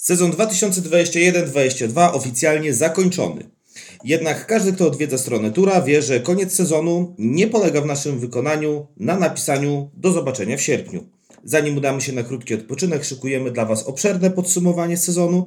[0.00, 3.50] Sezon 2021-22 oficjalnie zakończony.
[4.04, 8.86] Jednak każdy, kto odwiedza stronę Tura, wie, że koniec sezonu nie polega w naszym wykonaniu
[8.96, 11.04] na napisaniu do zobaczenia w sierpniu.
[11.44, 15.46] Zanim udamy się na krótki odpoczynek, szykujemy dla Was obszerne podsumowanie sezonu,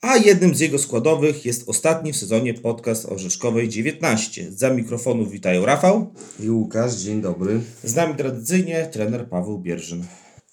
[0.00, 4.52] a jednym z jego składowych jest ostatni w sezonie podcast Orzeszkowej 19.
[4.52, 6.12] Za mikrofonów witają Rafał.
[6.40, 7.60] I Łukasz, dzień dobry.
[7.84, 10.04] Z nami tradycyjnie trener Paweł Bierzyn.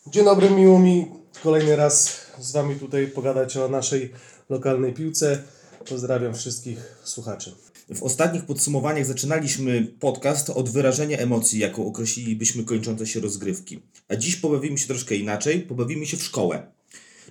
[0.08, 4.12] Dzień dobry, miło mi kolejny raz z Wami tutaj pogadać o naszej
[4.50, 5.44] lokalnej piłce.
[5.90, 7.56] Pozdrawiam wszystkich słuchaczy.
[7.96, 13.80] W ostatnich podsumowaniach zaczynaliśmy podcast od wyrażenia emocji, jaką określilibyśmy kończące się rozgrywki.
[14.10, 16.68] A dziś pobawimy się troszkę inaczej, pobawimy się w szkołę.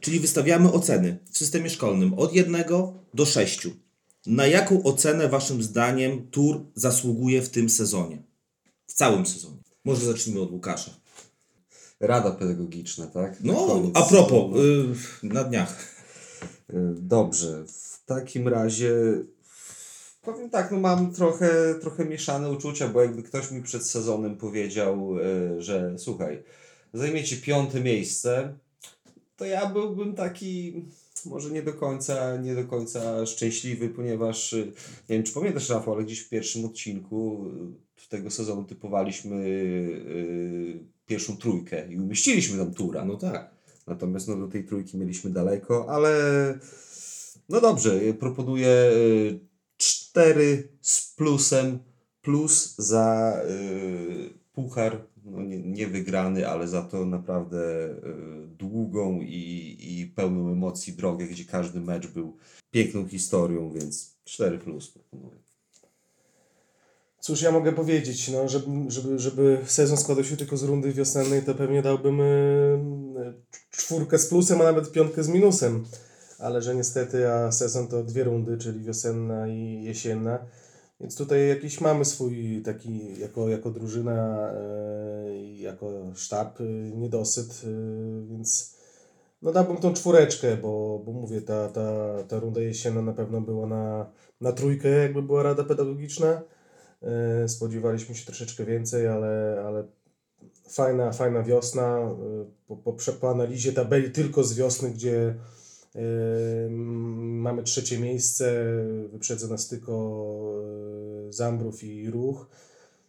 [0.00, 2.64] Czyli wystawiamy oceny w systemie szkolnym od 1
[3.14, 3.68] do 6.
[4.26, 8.22] Na jaką ocenę Waszym zdaniem Tur zasługuje w tym sezonie?
[8.86, 9.62] W całym sezonie.
[9.84, 11.01] Może zacznijmy od Łukasza.
[12.02, 13.36] Rada pedagogiczna, tak?
[13.44, 15.94] No, Koniec a propos, y, na dniach.
[16.70, 18.94] Y, Dobrze, w takim razie
[20.22, 25.18] powiem tak, no mam trochę, trochę mieszane uczucia, bo jakby ktoś mi przed sezonem powiedział,
[25.18, 26.42] y, że słuchaj,
[26.94, 28.58] zajmiecie piąte miejsce,
[29.36, 30.84] to ja byłbym taki
[31.26, 34.52] może nie do końca, nie do końca szczęśliwy, ponieważ
[35.08, 37.50] nie wiem, czy pamiętasz Rafał, ale gdzieś w pierwszym odcinku
[38.12, 43.04] tego sezonu typowaliśmy y, pierwszą trójkę i umieściliśmy tam tura.
[43.04, 43.50] No tak.
[43.86, 46.14] Natomiast no, do tej trójki mieliśmy daleko, ale
[47.48, 49.40] no dobrze, y, proponuję y,
[49.76, 51.78] 4 z plusem,
[52.22, 59.76] plus za y, puchar, no nie, nie wygrany, ale za to naprawdę y, długą i,
[59.80, 62.36] i pełną emocji drogę, gdzie każdy mecz był
[62.70, 65.41] piękną historią, więc 4 plus proponuję.
[67.22, 71.42] Cóż ja mogę powiedzieć, no, żeby, żeby, żeby sezon składał się tylko z rundy wiosennej,
[71.42, 73.34] to pewnie dałbym y,
[73.70, 75.84] czwórkę z plusem, a nawet piątkę z minusem.
[76.38, 80.38] Ale że niestety, a sezon to dwie rundy, czyli wiosenna i jesienna.
[81.00, 84.50] Więc tutaj jakiś mamy swój taki, jako, jako drużyna,
[85.28, 87.62] y, jako sztab, y, niedosyt,
[88.30, 88.76] więc
[89.42, 93.66] no dałbym tą czwóreczkę, bo, bo mówię, ta, ta, ta runda jesienna na pewno była
[93.66, 94.10] na,
[94.40, 96.42] na trójkę, jakby była rada pedagogiczna.
[97.02, 99.84] E, Spodziewaliśmy się troszeczkę więcej, ale, ale
[100.68, 101.98] fajna, fajna wiosna.
[101.98, 105.34] E, Po, po, po analizie tabeli tylko z wiosny, gdzie
[105.94, 108.64] m, mamy trzecie miejsce,
[109.12, 109.92] wyprzedza nas tylko
[111.28, 112.48] e, Zambrów i Ruch.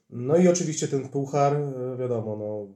[0.10, 1.58] No i oczywiście ten puchar,
[2.00, 2.68] wiadomo, no,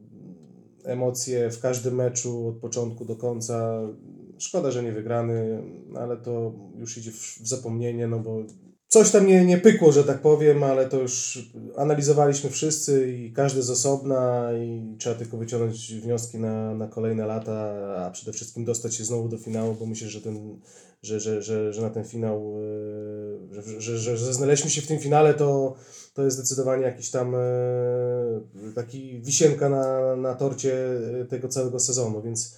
[0.91, 3.81] emocje w każdym meczu od początku do końca.
[4.37, 5.63] Szkoda, że nie wygrany,
[5.95, 8.43] ale to już idzie w, w zapomnienie, no bo
[8.87, 11.39] coś tam nie, nie pykło, że tak powiem, ale to już
[11.77, 17.73] analizowaliśmy wszyscy i każdy z osobna i trzeba tylko wyciągnąć wnioski na, na kolejne lata,
[18.05, 20.59] a przede wszystkim dostać się znowu do finału, bo myślę, że, ten,
[21.01, 22.53] że, że, że, że na ten finał,
[23.51, 25.75] e, że, że, że, że znaleźliśmy się w tym finale, to,
[26.13, 27.39] to jest zdecydowanie jakiś tam e,
[28.75, 30.73] taki wisienka na, na torcie
[31.21, 32.55] e, tego całego sezonu, więc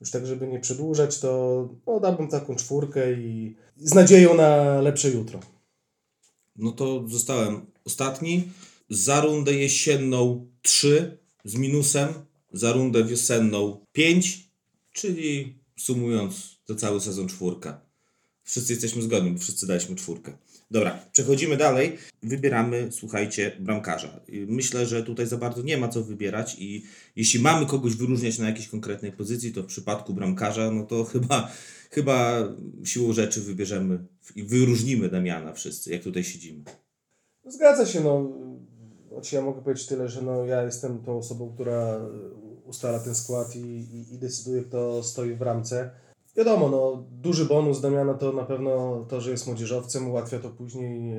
[0.00, 5.10] już tak, żeby nie przedłużać, to no, dałbym taką czwórkę i z nadzieją na lepsze
[5.10, 5.53] jutro.
[6.56, 8.42] No to zostałem ostatni.
[8.90, 12.08] Za rundę jesienną 3 z minusem,
[12.52, 14.50] za rundę wiosenną 5,
[14.92, 17.80] czyli sumując to cały sezon czwórka.
[18.42, 20.38] Wszyscy jesteśmy zgodni, bo wszyscy daliśmy czwórkę.
[20.74, 21.98] Dobra, przechodzimy dalej.
[22.22, 24.20] Wybieramy, słuchajcie, bramkarza.
[24.46, 26.84] Myślę, że tutaj za bardzo nie ma co wybierać i
[27.16, 31.50] jeśli mamy kogoś wyróżniać na jakiejś konkretnej pozycji, to w przypadku bramkarza, no to chyba,
[31.90, 32.48] chyba
[32.84, 33.98] siłą rzeczy wybierzemy
[34.36, 36.64] i wyróżnimy Damiana wszyscy, jak tutaj siedzimy.
[37.46, 38.32] Zgadza się, no.
[39.12, 42.00] Znaczy ja mogę powiedzieć tyle, że no, ja jestem tą osobą, która
[42.64, 45.90] ustala ten skład i, i, i decyduje, kto stoi w ramce.
[46.36, 51.14] Wiadomo, no, duży bonus Damiana to na pewno to, że jest młodzieżowcem, ułatwia to później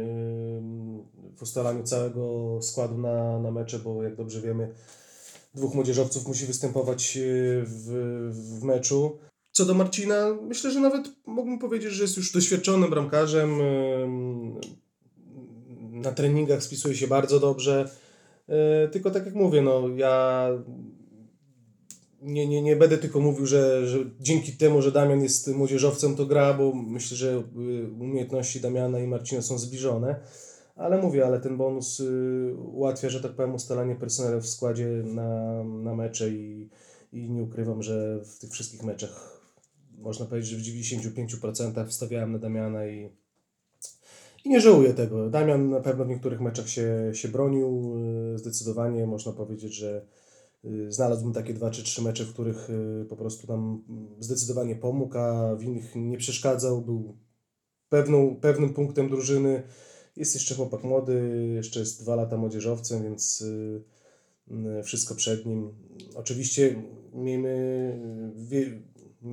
[1.35, 4.73] w ustalaniu całego składu na, na mecze, bo jak dobrze wiemy,
[5.53, 7.23] dwóch młodzieżowców musi występować yy,
[7.65, 7.87] w,
[8.59, 9.17] w meczu.
[9.51, 13.59] Co do Marcina, myślę, że nawet mógłbym powiedzieć, że jest już doświadczonym bramkarzem.
[15.91, 17.89] Na treningach spisuje się bardzo dobrze.
[18.47, 18.55] Yy,
[18.91, 20.49] Tylko tak jak mówię, no ja
[22.25, 26.25] nie, nie, nie będę tylko mówił, że, że dzięki temu, że Damian jest młodzieżowcem, to
[26.25, 30.15] gra, bo myślę, że y, umiejętności Damiana i Marcina są zbliżone.
[30.75, 35.63] Ale mówię, ale ten bonus y, ułatwia, że tak powiem, ustalanie personelu w składzie na,
[35.63, 36.69] na mecze i,
[37.13, 39.41] i nie ukrywam, że w tych wszystkich meczach
[39.97, 43.09] można powiedzieć, że w 95% wstawiałem na Damiana i,
[44.45, 45.29] i nie żałuję tego.
[45.29, 47.95] Damian na pewno w niektórych meczach się, się bronił.
[48.35, 50.05] y, Zdecydowanie można powiedzieć, że
[50.89, 53.83] znalazłbym takie dwa czy trzy mecze, w których y, po prostu nam
[54.19, 57.17] zdecydowanie pomógł, a w innych nie przeszkadzał, był
[57.89, 59.63] pewną, pewnym punktem drużyny.
[60.15, 63.83] Jest jeszcze chłopak młody, jeszcze jest dwa lata młodzieżowcem, więc y,
[64.79, 65.71] y, wszystko przed nim.
[66.15, 66.83] Oczywiście
[67.13, 67.99] miejmy,
[68.35, 68.81] wie,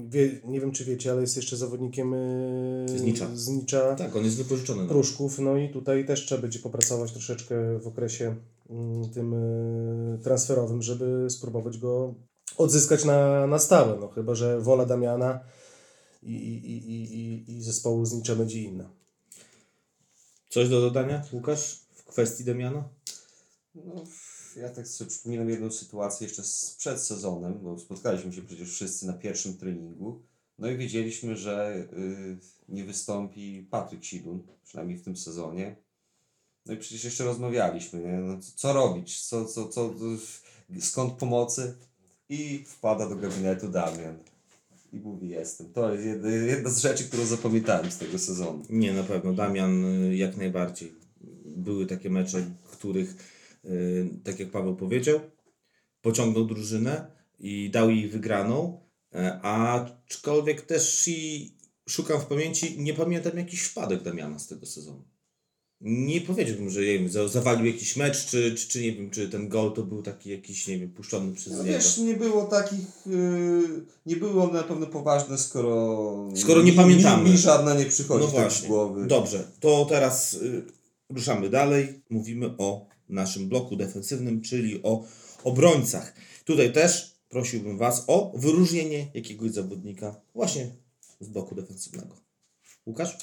[0.09, 3.29] wie, nie wiem czy wiecie, ale jest jeszcze zawodnikiem y, Z Nicza.
[3.35, 3.95] z Nicza.
[3.95, 4.83] Tak, on jest wypożyczony.
[4.83, 4.89] No.
[4.89, 8.41] Pruszków, no i tutaj też trzeba będzie popracować troszeczkę w okresie mm,
[9.15, 12.15] tym y, transferowym, żeby spróbować go
[12.57, 15.41] odzyskać na, na stałe, no chyba, że wola Damiana
[16.23, 18.91] i, i, i, i, i zespołu z Nicza będzie inna.
[20.49, 22.89] Coś do dodania, Łukasz, w kwestii Damiana?
[23.75, 24.05] No,
[24.57, 29.07] ja tak sobie przypominam jedną sytuację jeszcze z przed sezonem, bo spotkaliśmy się przecież wszyscy
[29.07, 30.23] na pierwszym treningu.
[30.59, 32.39] No i wiedzieliśmy, że y,
[32.69, 35.77] nie wystąpi Patryk Sidun, przynajmniej w tym sezonie.
[36.67, 38.13] No i przecież jeszcze rozmawialiśmy, nie?
[38.13, 39.95] No, co, robić, co, co, co,
[40.81, 41.75] skąd pomocy?
[42.29, 44.19] I wpada do gabinetu Damian.
[44.93, 45.73] I mówi, jestem.
[45.73, 48.63] To jest jedna, z rzeczy, którą zapamiętałem z tego sezonu.
[48.71, 49.33] Nie, na pewno.
[49.33, 50.93] Damian y, jak najbardziej.
[51.45, 53.17] Były takie mecze, których,
[53.65, 55.21] y, tak jak Paweł powiedział,
[56.03, 57.07] pociągnął drużynę
[57.39, 58.81] i dał jej wygraną,
[59.15, 61.51] e, aczkolwiek też i
[61.89, 65.05] szukam w pamięci, nie pamiętam jakiś wpadek Damiana z tego sezonu.
[65.85, 69.29] Nie powiedziałbym, że nie wiem, za- zawalił jakiś mecz, czy, czy, czy nie wiem, czy
[69.29, 71.75] ten gol to był taki jakiś, nie wiem, puszczony przez No niego.
[71.79, 76.29] wiesz, nie było takich, yy, nie było one na pewno poważne, skoro...
[76.37, 77.25] Skoro nie mi- pamiętamy.
[77.25, 78.67] Mi, mi żadna nie przychodzi No tak właśnie.
[78.67, 79.07] z głowy.
[79.07, 80.63] Dobrze, to teraz y,
[81.11, 82.03] ruszamy dalej.
[82.11, 85.05] Mówimy o naszym bloku defensywnym, czyli o
[85.45, 86.15] obrońcach.
[86.45, 90.71] Tutaj też prosiłbym Was o wyróżnienie jakiegoś zawodnika właśnie
[91.21, 92.17] z bloku defensywnego.
[92.87, 93.17] Łukasz?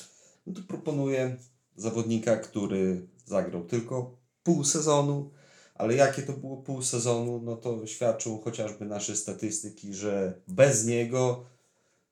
[0.48, 1.38] No to proponuję
[1.82, 5.32] zawodnika, który zagrał tylko pół sezonu,
[5.76, 11.46] ale jakie to było pół sezonu, no to świadczą chociażby nasze statystyki, że bez niego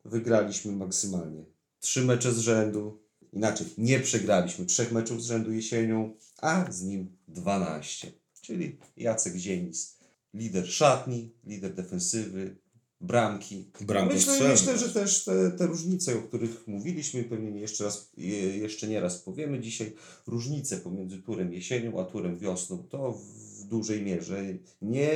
[0.05, 1.45] wygraliśmy maksymalnie
[1.79, 2.99] trzy mecze z rzędu.
[3.33, 8.11] Inaczej, nie przegraliśmy trzech meczów z rzędu jesienią, a z nim 12.
[8.41, 9.97] Czyli Jacek Zienis,
[10.33, 12.55] lider szatni, lider defensywy,
[13.01, 13.71] bramki.
[13.81, 18.57] Bramko Myślę, myślę, że też te, te różnice, o których mówiliśmy, pewnie jeszcze raz, je,
[18.57, 19.93] jeszcze nie raz powiemy dzisiaj,
[20.27, 24.43] różnice pomiędzy turem jesienią a turem wiosną, to w dużej mierze,
[24.81, 25.09] nie,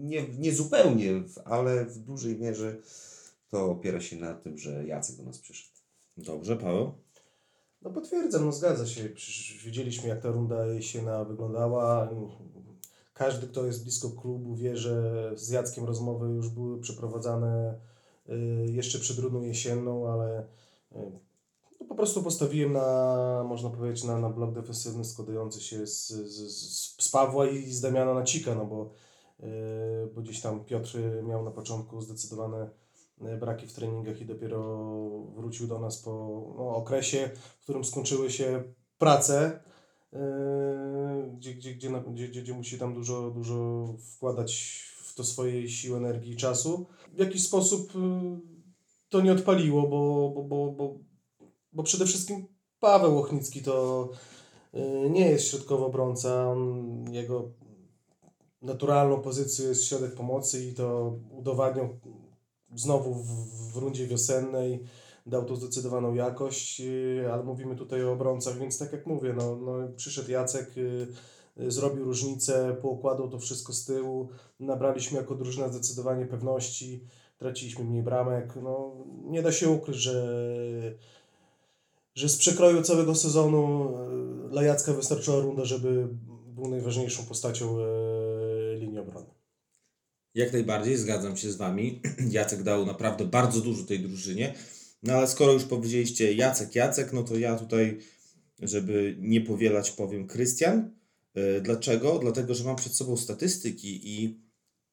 [0.00, 2.76] nie, nie zupełnie, ale w dużej mierze
[3.48, 5.74] to opiera się na tym, że Jacek do nas przyszedł.
[6.16, 6.92] Dobrze, Paweł?
[7.82, 9.08] No potwierdzam, no zgadza się.
[9.08, 12.10] Przecież widzieliśmy jak ta runda jesienna wyglądała.
[13.14, 17.80] Każdy, kto jest blisko klubu wie, że z Jackiem rozmowy już były przeprowadzane
[18.28, 18.32] y,
[18.72, 20.46] jeszcze przed rundą jesienną, ale
[20.92, 21.12] y,
[21.80, 26.96] no po prostu postawiłem na, można powiedzieć, na, na blok defensywny składający się z, z,
[27.02, 28.90] z, Pawła i z Damiana Nacika, no bo,
[29.40, 29.44] y,
[30.14, 32.70] bo gdzieś tam Piotr miał na początku zdecydowane
[33.40, 34.88] braki w treningach i dopiero
[35.34, 36.10] wrócił do nas po
[36.56, 37.30] no, okresie,
[37.60, 38.62] w którym skończyły się
[38.98, 39.60] prace,
[41.36, 45.96] gdzie, gdzie, gdzie, gdzie, gdzie, gdzie musi tam dużo, dużo wkładać w to swojej siły,
[45.96, 46.86] energii i czasu.
[47.12, 48.00] W jakiś sposób yy,
[49.08, 50.98] to nie odpaliło, bo, bo, bo, bo,
[51.72, 52.46] bo przede wszystkim
[52.80, 54.08] Paweł Ochnicki to
[54.72, 56.54] yy, nie jest środkowy obrońca.
[57.10, 57.52] Jego
[58.62, 61.88] naturalną pozycją jest środek pomocy i to udowadniał
[62.74, 64.84] znowu w, w rundzie wiosennej
[65.26, 69.56] dał tu zdecydowaną jakość, yy, ale mówimy tutaj o obrońcach, więc tak jak mówię, no,
[69.56, 71.06] no przyszedł Jacek, yy,
[71.56, 74.28] yy, zrobił różnicę, poukładał to wszystko z tyłu,
[74.60, 77.04] nabraliśmy jako drużyna zdecydowanie pewności,
[77.38, 78.94] traciliśmy mniej bramek, no
[79.24, 80.24] nie da się ukryć, że
[82.14, 83.92] że z przekroju całego sezonu
[84.50, 86.08] dla Jacka wystarczyła runda, żeby
[86.46, 87.76] był najważniejszą postacią
[88.78, 89.26] linii obrony.
[90.34, 92.00] Jak najbardziej, zgadzam się z Wami.
[92.30, 94.54] Jacek dał naprawdę bardzo dużo tej drużynie.
[95.04, 97.98] No ale skoro już powiedzieliście Jacek, Jacek, no to ja tutaj,
[98.62, 100.90] żeby nie powielać, powiem Krystian.
[101.34, 102.18] E, Dlaczego?
[102.18, 104.40] Dlatego, że mam przed sobą statystyki i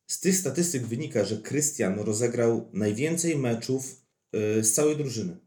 [0.08, 4.02] z tych statystyk wynika, że Krystian rozegrał najwięcej meczów
[4.34, 5.38] e, z całej drużyny.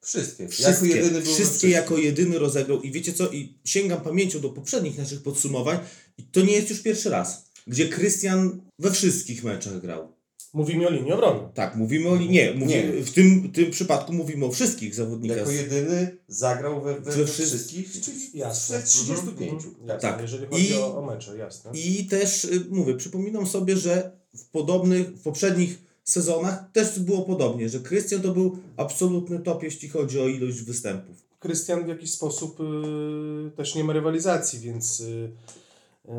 [0.00, 0.48] Wszystkie.
[0.48, 2.82] Wszystkie, jako jedyny wszystkie jako jedyny rozegrał.
[2.82, 3.30] I wiecie co?
[3.30, 5.78] I sięgam pamięcią do poprzednich naszych podsumowań
[6.18, 10.12] i to nie jest już pierwszy raz, gdzie Krystian we wszystkich meczach grał.
[10.54, 11.40] Mówimy o linii obrony.
[11.54, 13.02] Tak, mówimy o nie, mówimy, Nie.
[13.04, 15.38] w tym, tym przypadku mówimy o wszystkich zawodnikach.
[15.38, 18.00] Jako jedyny zagrał we, we, We wszystkich.
[18.00, 18.78] czyli Jasne.
[18.80, 19.52] ze 35.
[19.52, 20.10] Mhm, jasne.
[20.10, 20.20] Tak.
[20.22, 21.70] Jeżeli chodzi I- o, o mecze, jasne.
[21.74, 27.68] I też y, mówię, przypominam sobie, że w podobnych, w poprzednich sezonach też było podobnie,
[27.68, 31.16] że Krystian to był absolutny top, jeśli chodzi o ilość występów.
[31.38, 35.30] Krystian w jakiś sposób y, też nie ma rywalizacji, więc y,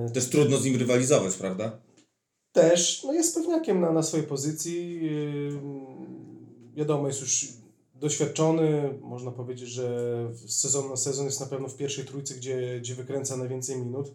[0.09, 1.77] y, Też trudno z nim rywalizować, prawda?
[2.55, 5.03] Też no jest pewniakiem na, na swojej pozycji.
[5.03, 5.59] Yy,
[6.75, 7.47] wiadomo, jest już
[7.95, 8.99] doświadczony.
[9.01, 9.87] Można powiedzieć, że
[10.33, 14.11] z sezon na sezon jest na pewno w pierwszej trójce, gdzie, gdzie wykręca najwięcej minut.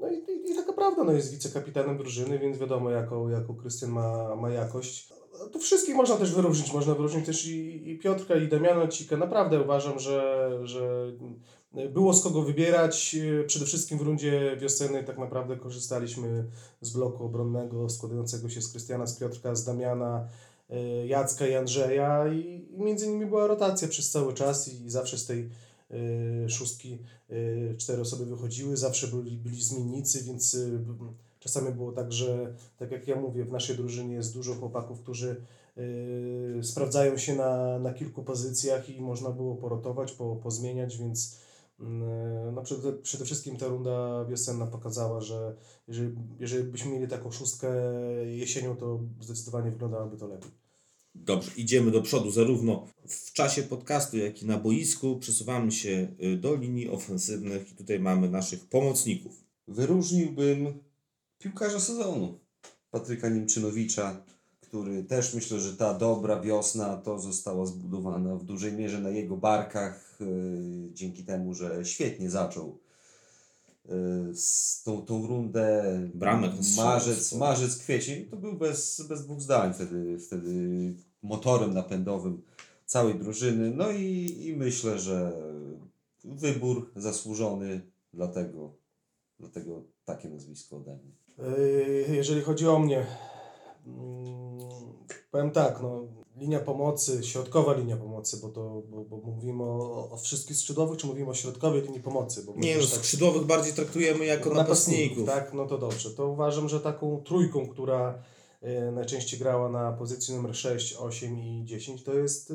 [0.00, 3.90] No i, i, i taka prawda, no jest wicekapitanem drużyny, więc wiadomo, jaką, jaką Krystian
[3.90, 5.12] ma, ma jakość.
[5.52, 6.72] Tu wszystkich można też wyróżnić.
[6.72, 9.16] Można wyróżnić też i, i Piotrka, i Damiana Cika.
[9.16, 11.12] Naprawdę uważam, że, że
[11.74, 13.16] było z kogo wybierać.
[13.46, 16.44] Przede wszystkim w rundzie wiosennej tak naprawdę korzystaliśmy
[16.80, 20.28] z bloku obronnego składającego się z Krystiana, z Piotrka, z Damiana,
[20.70, 25.26] y, Jacka i Andrzeja i, między nimi była rotacja przez cały czas i zawsze z
[25.26, 25.48] tej
[25.90, 26.98] y, szóstki
[27.78, 30.56] cztery osoby wychodziły, zawsze byli, byli zmiennicy, więc
[31.40, 35.36] czasami było tak, że tak jak ja mówię, w naszej drużynie jest dużo chłopaków, którzy
[36.62, 41.38] sprawdzają się na, na kilku pozycjach i można było porotować, po, pozmieniać, więc
[42.52, 45.56] no przede, przede wszystkim ta runda wiosenna pokazała, że
[45.88, 47.68] jeżeli, jeżeli byśmy mieli taką szóstkę
[48.26, 50.50] jesienią, to zdecydowanie wyglądałoby to lepiej.
[51.14, 55.18] Dobrze, idziemy do przodu zarówno w czasie podcastu, jak i na boisku.
[55.18, 59.44] Przesuwamy się y, do linii ofensywnych i tutaj mamy naszych pomocników.
[59.68, 60.82] Wyróżniłbym
[61.38, 62.38] piłkarza sezonu,
[62.90, 64.24] Patryka Niemczynowicza,
[64.60, 69.36] który też myślę, że ta dobra wiosna to została zbudowana w dużej mierze na jego
[69.36, 70.11] barkach,
[70.92, 72.78] dzięki temu, że świetnie zaczął
[73.84, 77.40] yy, z tą, tą rundę Bramek strzelał marzec, sporo.
[77.40, 80.50] marzec, kwiecień, to był bez, bez dwóch zdań wtedy, wtedy
[81.22, 82.42] motorem napędowym
[82.86, 83.70] całej drużyny.
[83.70, 85.32] No i, i myślę, że
[86.24, 87.80] wybór zasłużony,
[88.12, 88.74] dlatego,
[89.40, 91.12] dlatego takie nazwisko ode mnie.
[91.58, 93.06] Yy, Jeżeli chodzi o mnie,
[93.86, 94.58] mm,
[95.30, 100.16] powiem tak, no, linia pomocy, środkowa linia pomocy, bo to bo, bo mówimy o, o
[100.16, 102.42] wszystkich skrzydłowych, czy mówimy o środkowej linii pomocy?
[102.42, 105.26] Bo Nie no, tak- skrzydłowych bardziej traktujemy jako napastników.
[105.26, 106.10] Tak, no to dobrze.
[106.10, 108.22] To uważam, że taką trójką, która
[108.62, 112.54] e, najczęściej grała na pozycji numer 6, 8 i 10, to jest e,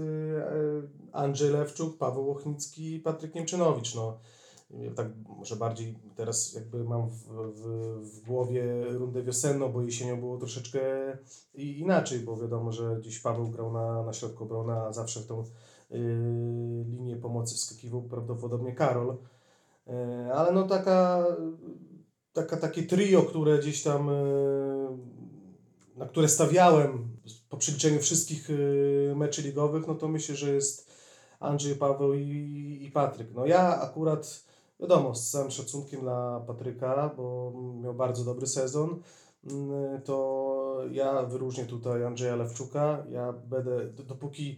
[1.11, 3.95] Andrzej Lewczuk, Paweł Łochnicki i Patryk Niemczynowicz.
[3.95, 4.17] No,
[4.95, 5.07] tak
[5.37, 7.23] może bardziej teraz jakby mam w,
[7.55, 7.63] w,
[8.01, 10.79] w głowie rundę wiosenną, bo jesienią było troszeczkę
[11.53, 15.41] inaczej, bo wiadomo, że gdzieś Paweł grał na, na środku obrony, a zawsze w tą
[15.41, 15.45] y,
[16.89, 19.17] linię pomocy wskakiwał prawdopodobnie Karol.
[19.87, 21.25] E, Ale no taka,
[22.33, 24.13] taka, takie trio, które gdzieś tam, e,
[25.95, 27.07] na które stawiałem
[27.49, 30.91] po przeliczeniu wszystkich e, meczy ligowych, no to myślę, że jest
[31.39, 33.27] Andrzej, Paweł i, i Patryk.
[33.35, 34.46] No ja akurat,
[34.79, 39.01] wiadomo, z całym szacunkiem dla Patryka, bo miał bardzo dobry sezon,
[39.51, 43.05] mm, to ja wyróżnię tutaj Andrzeja Lewczuka.
[43.09, 44.57] Ja będę, dopóki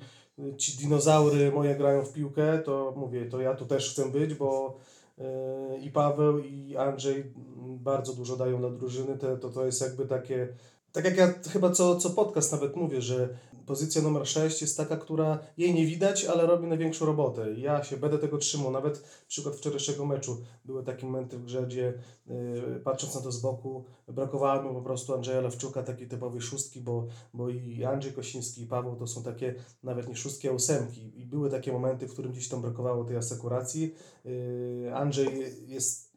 [0.58, 4.78] ci dinozaury moje grają w piłkę, to mówię, to ja tu też chcę być, bo
[5.20, 9.82] Yy, i Paweł i Andrzej mm, bardzo dużo dają dla drużyny, to, to, to jest
[9.82, 10.48] jakby takie,
[10.92, 13.30] tak jak ja chyba co, co podcast nawet mówię, że
[13.70, 17.54] pozycja numer 6 jest taka, która jej nie widać, ale robi największą robotę.
[17.54, 18.72] Ja się będę tego trzymał.
[18.72, 21.94] Nawet przykład wczorajszego meczu były takie momenty w grze, gdzie
[22.28, 26.82] yy, patrząc na to z boku, brakowało mi po prostu Andrzeja Lewczuka, takiej typowej szóstki,
[26.82, 31.22] bo, bo i Andrzej Kosiński i Paweł to są takie nawet nie szóstki, a ósemki.
[31.22, 33.96] I były takie momenty, w którym gdzieś tam brakowało tej asekuracji.
[34.26, 35.28] Yy, Andrzej
[35.68, 36.09] jest,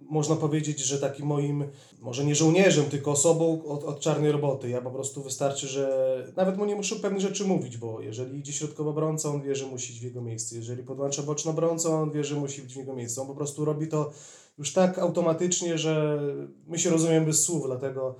[0.00, 1.64] można powiedzieć, że takim moim,
[2.00, 4.68] może nie żołnierzem, tylko osobą od, od czarnej roboty.
[4.68, 8.52] Ja po prostu wystarczy, że nawet mu nie muszę pewnych rzeczy mówić, bo jeżeli idzie
[8.52, 10.56] środkowa obrońca, on wie, że musi iść w jego miejsce.
[10.56, 13.20] Jeżeli podłącza boczna obrońca, on wie, że musi być w jego miejsce.
[13.20, 14.12] On po prostu robi to
[14.58, 16.20] już tak automatycznie, że
[16.66, 18.14] my się rozumiemy bez słów, dlatego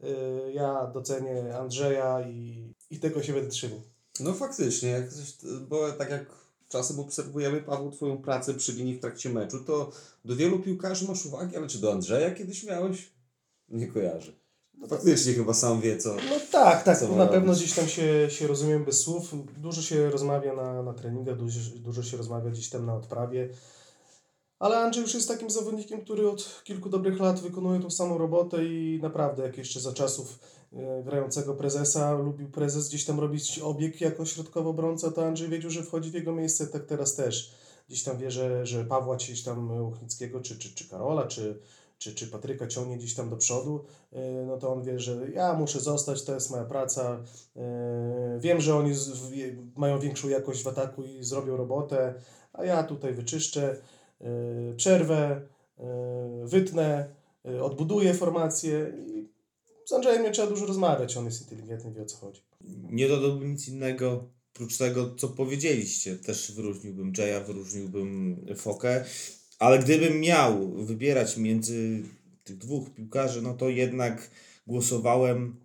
[0.00, 0.08] yy,
[0.52, 3.80] ja docenię Andrzeja i, i tego się będę trzymał.
[4.20, 5.08] No faktycznie,
[5.68, 6.26] bo tak jak
[6.70, 9.90] czasem obserwujemy, Paweł, Twoją pracę przy linii w trakcie meczu, to
[10.24, 13.12] do wielu piłkarzy masz uwagi, ale czy do Andrzeja kiedyś miałeś?
[13.68, 14.32] Nie kojarzę.
[14.88, 16.14] Faktycznie chyba sam wie, co...
[16.14, 17.02] No tak, tak.
[17.02, 17.62] Na pewno robić?
[17.62, 19.34] gdzieś tam się, się rozumiem bez słów.
[19.58, 23.48] Dużo się rozmawia na, na treningach, dużo, dużo się rozmawia gdzieś tam na odprawie.
[24.58, 28.64] Ale Andrzej już jest takim zawodnikiem, który od kilku dobrych lat wykonuje tą samą robotę
[28.64, 30.38] i naprawdę, jak jeszcze za czasów
[31.04, 35.82] grającego prezesa lubił prezes gdzieś tam robić obieg jako środkowy obrońca, to Andrzej wiedział, że
[35.82, 37.54] wchodzi w jego miejsce, tak teraz też.
[37.88, 41.60] Gdzieś tam wie, że, że Pawła gdzieś tam Łuchnickiego, czy, czy, czy Karola, czy,
[41.98, 45.54] czy, czy Patryka ciągnie gdzieś tam do przodu, e, no to on wie, że ja
[45.54, 47.18] muszę zostać, to jest moja praca.
[47.56, 48.92] E, Wiem, że oni
[49.76, 52.14] mają większą jakość w ataku i zrobią robotę,
[52.52, 53.76] a ja tutaj wyczyszczę,
[54.20, 54.26] e,
[54.76, 55.40] przerwę,
[55.78, 55.84] e,
[56.44, 57.08] wytnę,
[57.44, 58.92] e, odbuduję formację
[59.90, 62.42] z Andrzejem nie trzeba dużo rozmawiać, on jest inteligentny, wie o co chodzi.
[62.90, 66.16] Nie dodałbym nic innego, prócz tego, co powiedzieliście.
[66.16, 69.04] Też wyróżniłbym Jaya, wyróżniłbym Fokę,
[69.58, 72.02] ale gdybym miał wybierać między
[72.44, 74.30] tych dwóch piłkarzy, no to jednak
[74.66, 75.56] głosowałem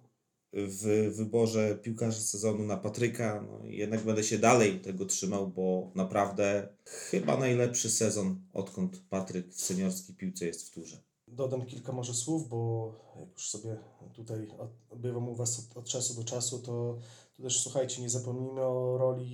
[0.53, 3.45] w wyborze piłkarza sezonu na Patryka.
[3.47, 9.61] No, jednak będę się dalej tego trzymał, bo naprawdę chyba najlepszy sezon, odkąd Patryk w
[9.61, 11.04] seniorskiej piłce jest w turze.
[11.35, 13.77] Dodam kilka może słów, bo jak już sobie
[14.13, 16.97] tutaj od- bywam u Was od, od czasu do czasu, to,
[17.37, 19.25] to też słuchajcie, nie zapomnijmy o roli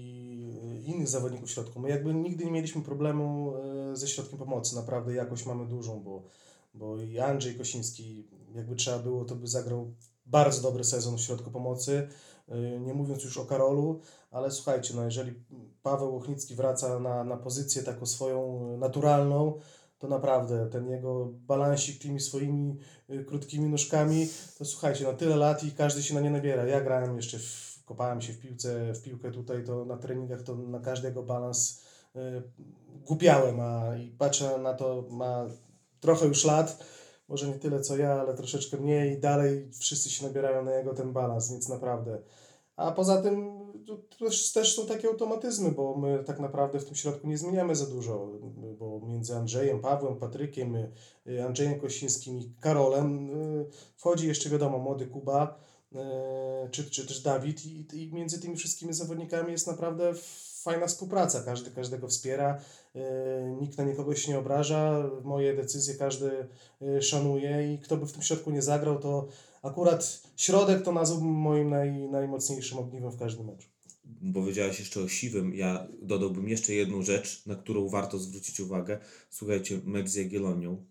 [0.78, 1.80] y, innych zawodników środku.
[1.80, 3.54] My jakby nigdy nie mieliśmy problemu
[3.94, 6.24] y, ze środkiem pomocy, naprawdę jakość mamy dużą, bo,
[6.74, 9.94] bo i Andrzej Kosiński, jakby trzeba było, to by zagrał
[10.26, 12.08] bardzo dobry sezon w środku pomocy,
[12.50, 14.00] y, nie mówiąc już o Karolu,
[14.32, 15.34] ale słuchajcie, no jeżeli
[15.84, 19.60] Paweł Ochnicki wraca na, na pozycję taką swoją naturalną,
[20.02, 22.78] to naprawdę ten jego balansik tymi swoimi
[23.10, 24.28] y, krótkimi nóżkami,
[24.58, 26.66] to słuchajcie, no tyle lat i każdy się na nie nabiera.
[26.66, 30.56] Ja grałem jeszcze, w, kopałem się w piłce, w piłkę tutaj, to na treningach to
[30.56, 31.82] na każdy jego balans
[32.16, 32.20] y,
[33.06, 35.46] głupiałem, a i patrzę na to, ma
[36.00, 36.86] trochę już lat,
[37.28, 40.94] może nie tyle co ja, ale troszeczkę mniej i dalej wszyscy się nabierają na jego
[40.94, 42.22] ten balans, więc naprawdę.
[42.76, 43.98] A poza tym to
[44.54, 48.28] też, są takie automatyzmy, bo my tak naprawdę w tym środku nie zmieniamy za dużo,
[48.80, 53.66] bo między Andrzejem, Pawłem, Patrykiem, y, Andrzejem Kosińskim i Karolem y,
[53.98, 55.60] wchodzi jeszcze wiadomo młody Kuba
[55.92, 55.98] y,
[56.72, 60.14] czy, czy też Dawid i, i między tymi wszystkimi zawodnikami jest naprawdę
[60.64, 62.62] fajna współpraca, każdy każdego wspiera,
[63.62, 66.48] nikt na nikogo się nie obraża, moje decyzje każdy
[67.02, 69.28] szanuje i kto by w tym środku nie zagrał, to
[69.62, 73.68] akurat środek to nazwałbym moim naj, najmocniejszym ogniwem w każdym meczu.
[74.04, 79.00] Bo powiedziałeś jeszcze o siwym, ja dodałbym jeszcze jedną rzecz, na którą warto zwrócić uwagę.
[79.30, 80.86] Słuchajcie, mecz z Jagiellonią,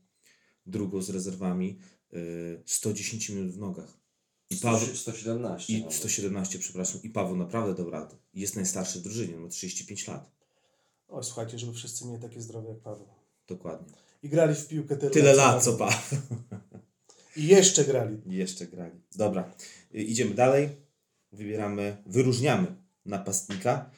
[0.66, 1.78] drugą z rezerwami,
[2.12, 4.00] y, 110 minut w nogach.
[4.50, 5.72] I Paweł, 117.
[5.72, 5.94] i nawet.
[5.94, 7.02] 117, przepraszam.
[7.02, 8.16] I Paweł naprawdę dał radę.
[8.34, 10.30] Jest najstarszy w drużynie, ma 35 lat.
[11.08, 13.06] Oj, słuchajcie, żeby wszyscy mieli takie zdrowie jak Paweł.
[13.48, 13.92] Dokładnie.
[14.22, 16.20] I grali w piłkę tyle, Tyle lat, co Paweł.
[17.36, 18.16] I jeszcze grali.
[18.26, 19.00] I Jeszcze grali.
[19.16, 19.54] Dobra,
[19.94, 20.68] y, idziemy dalej.
[21.32, 22.66] Wybieramy, wyróżniamy
[23.06, 23.90] napastnika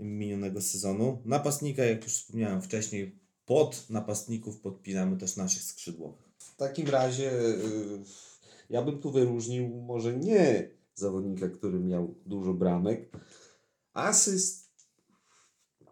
[0.00, 1.22] minionego sezonu.
[1.24, 6.32] Napastnika, jak już wspomniałem wcześniej, pod napastników podpinamy też naszych skrzydłowych.
[6.38, 7.54] W takim razie y,
[8.70, 13.10] ja bym tu wyróżnił może nie zawodnika, który miał dużo bramek.
[13.92, 14.61] Asyst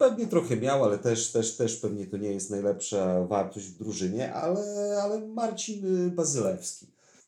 [0.01, 4.33] pewnie trochę miał, ale też, też, też pewnie to nie jest najlepsza wartość w drużynie,
[4.33, 6.87] ale, ale Marcin y, Bazylewski.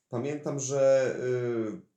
[0.09, 1.15] Pamiętam, że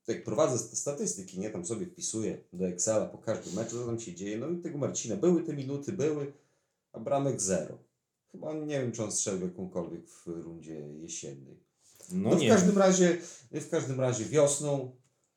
[0.08, 4.00] y, jak prowadzę statystyki, nie, tam sobie wpisuję do Excela po każdym meczu, co tam
[4.00, 6.32] się dzieje, no i tego Marcina, były te minuty, były,
[6.92, 7.78] a bramek zero.
[8.32, 11.60] Chyba nie wiem, czy on strzelił jakąkolwiek w rundzie jesiennej.
[12.12, 12.48] No, No, w nie.
[12.48, 13.18] każdym razie,
[13.52, 14.90] w każdym razie wiosną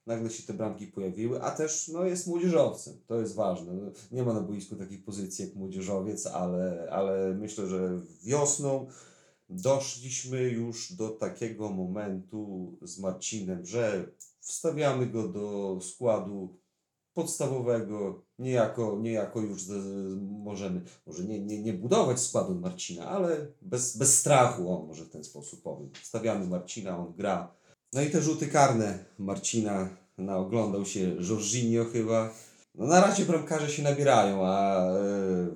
[0.09, 2.93] nagle się te bramki pojawiły, a też no, jest młodzieżowcem.
[3.07, 3.73] To jest ważne.
[3.73, 8.87] No, Nie ma na boisku takiej pozycji jak młodzieżowiec, ale, ale myślę, że wiosną
[9.49, 16.59] doszliśmy już do takiego momentu z Marcinem, że wstawiamy go do składu
[17.13, 19.63] podstawowego, niejako, niejako już
[20.21, 25.09] możemy, może nie, nie, nie budować składu Marcina, ale bez, bez strachu, o może w
[25.09, 25.89] ten sposób powiem.
[26.03, 27.58] Stawiamy Marcina, on gra.
[27.93, 32.33] No i te rzuty karne Marcina, na oglądał się Jorginho chyba.
[32.75, 35.47] No na razie bramkarze się nabierają, a e,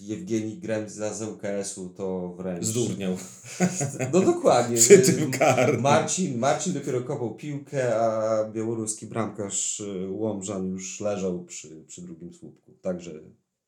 [0.00, 2.64] Jewgeni Gremza z ŁKS-u to wręcz...
[2.64, 3.16] Zdurniał.
[4.12, 4.76] No dokładnie.
[4.76, 5.80] Przy tym karnym.
[5.80, 12.34] Marcin, Marcin dopiero kopał piłkę, a białoruski bramkarz y, Łomżan już leżał przy, przy drugim
[12.34, 12.72] słupku.
[12.82, 13.12] Także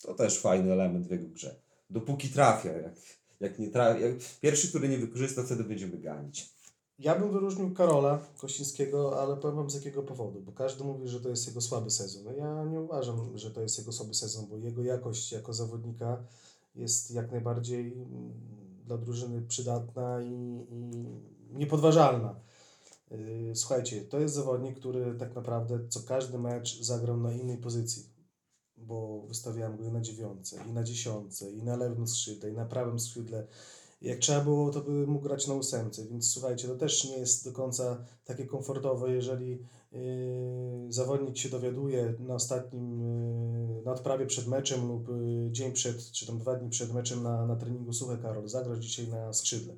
[0.02, 1.56] to też fajny element w jego grze.
[1.90, 2.94] Dopóki trafia, jak,
[3.40, 6.55] jak nie trafia, jak pierwszy, który nie wykorzysta, wtedy będziemy ganić.
[6.98, 11.20] Ja bym wyróżnił Karola Kościńskiego, ale powiem wam z jakiego powodu, bo każdy mówi, że
[11.20, 12.24] to jest jego słaby sezon.
[12.24, 16.24] No ja nie uważam, że to jest jego słaby sezon, bo jego jakość jako zawodnika
[16.74, 18.32] jest jak najbardziej mm,
[18.86, 21.06] dla drużyny przydatna i, i
[21.52, 22.34] niepodważalna.
[23.10, 28.06] Yy, Słuchajcie, to jest zawodnik, który tak naprawdę co każdy mecz zagrał na innej pozycji,
[28.76, 32.64] bo wystawiałem go i na dziewiątce, i na dziesiątce, i na lewym skrzydle, i na
[32.64, 33.46] prawym skrzydle.
[34.00, 37.44] Jak trzeba było, to by mógł grać na ósemce, więc słuchajcie, to też nie jest
[37.44, 39.50] do końca takie komfortowe, jeżeli
[39.92, 40.00] yy,
[40.88, 43.00] zawodnik się dowiaduje na ostatnim,
[43.76, 47.22] yy, na odprawie przed meczem lub yy, dzień przed, czy tam dwa dni przed meczem
[47.22, 49.74] na, na treningu Słuchaj Karol, zagrasz dzisiaj na skrzydle.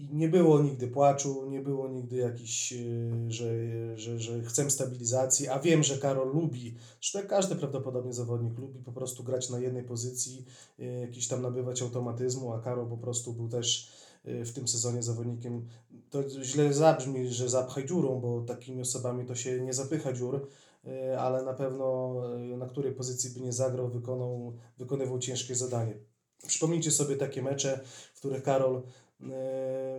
[0.00, 3.50] I nie było nigdy płaczu, nie było nigdy jakiś, yy, że,
[3.96, 8.92] że, że chcę stabilizacji, a wiem, że Karol lubi, zresztą każdy prawdopodobnie zawodnik lubi po
[8.92, 10.44] prostu grać na jednej pozycji,
[10.78, 13.92] yy, jakiś tam nabywać automatyzmu, a Karol po prostu był też
[14.24, 15.68] yy, w tym sezonie zawodnikiem,
[16.10, 20.48] to źle zabrzmi, że zapchaj dziurą, bo takimi osobami to się nie zapycha dziur,
[21.18, 22.14] ale na pewno
[22.56, 25.94] na której pozycji by nie zagrał, wykonał, wykonywał ciężkie zadanie.
[26.46, 27.80] Przypomnijcie sobie takie mecze,
[28.14, 28.82] w których Karol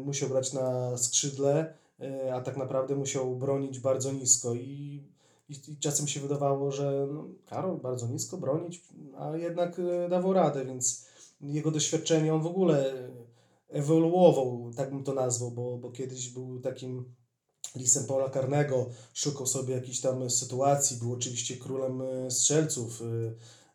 [0.01, 5.03] musiał grać na skrzydle, e, a tak naprawdę musiał bronić bardzo nisko i,
[5.49, 8.84] i, i czasem się wydawało, że no, Karol bardzo nisko bronić,
[9.17, 11.07] a jednak e, dawał radę, więc
[11.41, 12.93] jego doświadczenie on w ogóle
[13.69, 17.05] ewoluował, tak bym to nazwał, bo, bo kiedyś był takim
[17.75, 23.05] lisem Paula Karnego, szukał sobie jakichś tam sytuacji, był oczywiście królem e, strzelców, e,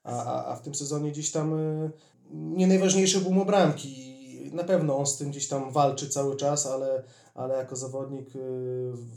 [0.05, 1.91] a, a, a w tym sezonie gdzieś tam e,
[2.31, 4.16] nie najważniejsze był mu bramki.
[4.53, 7.05] Na pewno on z tym gdzieś tam walczy cały czas, ale,
[7.35, 8.39] ale jako zawodnik e,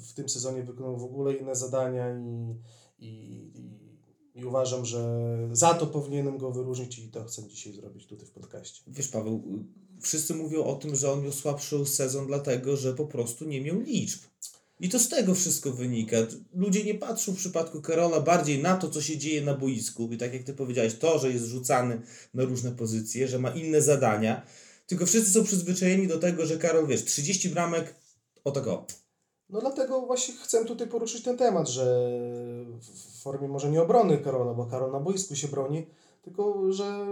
[0.08, 2.56] w tym sezonie wykonał w ogóle inne zadania i,
[3.00, 3.10] i,
[3.56, 8.28] i, i uważam, że za to powinienem go wyróżnić i to chcę dzisiaj zrobić tutaj
[8.28, 8.84] w podcaście.
[8.88, 13.06] Wiesz, Paweł, y, wszyscy mówią o tym, że on miał słabszy sezon, dlatego że po
[13.06, 14.20] prostu nie miał liczb.
[14.80, 16.18] I to z tego wszystko wynika.
[16.54, 20.10] Ludzie nie patrzą w przypadku Karola bardziej na to, co się dzieje na boisku.
[20.12, 22.02] I tak jak ty powiedziałeś, to, że jest rzucany
[22.34, 24.46] na różne pozycje, że ma inne zadania.
[24.90, 27.96] Tylko wszyscy są przyzwyczajeni do tego, że Karol, wiesz, 30 bramek,
[28.44, 28.86] o tak o.
[29.50, 32.10] No dlatego właśnie chcę tutaj poruszyć ten temat, że
[32.82, 35.88] w formie może nie obrony Karola, bo Karol na boisku się broni,
[36.22, 37.06] tylko że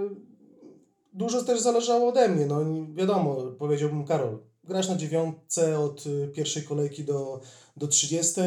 [1.13, 2.45] dużo też zależało ode mnie.
[2.45, 2.59] No
[2.93, 7.41] wiadomo, powiedziałbym Karol, grasz na dziewiątce od pierwszej kolejki do,
[7.77, 8.41] do 30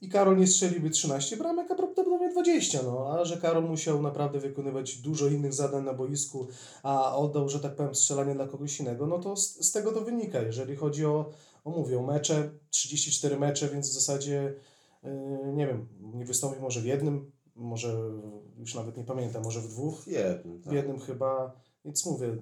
[0.00, 2.82] i Karol nie strzeliłby 13 bramek, a prawdopodobnie 20.
[2.82, 6.46] No, a że Karol musiał naprawdę wykonywać dużo innych zadań na boisku,
[6.82, 10.00] a oddał, że tak powiem, strzelanie dla kogoś innego, no to z, z tego to
[10.00, 10.42] wynika.
[10.42, 11.30] Jeżeli chodzi o,
[11.64, 14.54] o mówię, o mecze, 34 mecze, więc w zasadzie
[15.02, 15.10] yy,
[15.54, 19.68] nie wiem, nie wystąpił może w jednym, może w- już nawet nie pamiętam, może w
[19.68, 20.06] dwóch.
[20.06, 20.72] Jednym, W tak.
[20.72, 22.36] jednym chyba, więc mówię,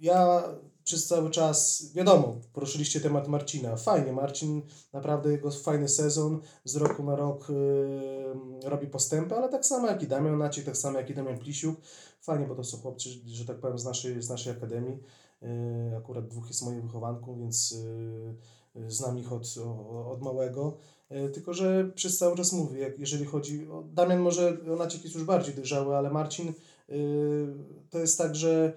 [0.00, 0.42] ja
[0.84, 3.76] przez cały czas, wiadomo, poruszyliście temat Marcina.
[3.76, 9.66] Fajnie, Marcin, naprawdę jego fajny sezon, z roku na rok yy, robi postępy, ale tak
[9.66, 11.80] samo jak i Damian Naciek, tak samo jak i Damian Plisiuk.
[12.20, 14.98] Fajnie, bo to są chłopcy, że tak powiem, z naszej, z naszej akademii.
[15.42, 17.70] Yy, akurat dwóch jest moją wychowanką, więc
[18.74, 20.76] yy, znam ich od, o- od małego.
[21.10, 25.14] Yy, Tylko, że przez cały czas mówię, jak, jeżeli chodzi o Damian, może Naciek jest
[25.14, 26.52] już bardziej dojrzały, ale Marcin
[26.88, 27.54] yy,
[27.90, 28.72] to jest tak, że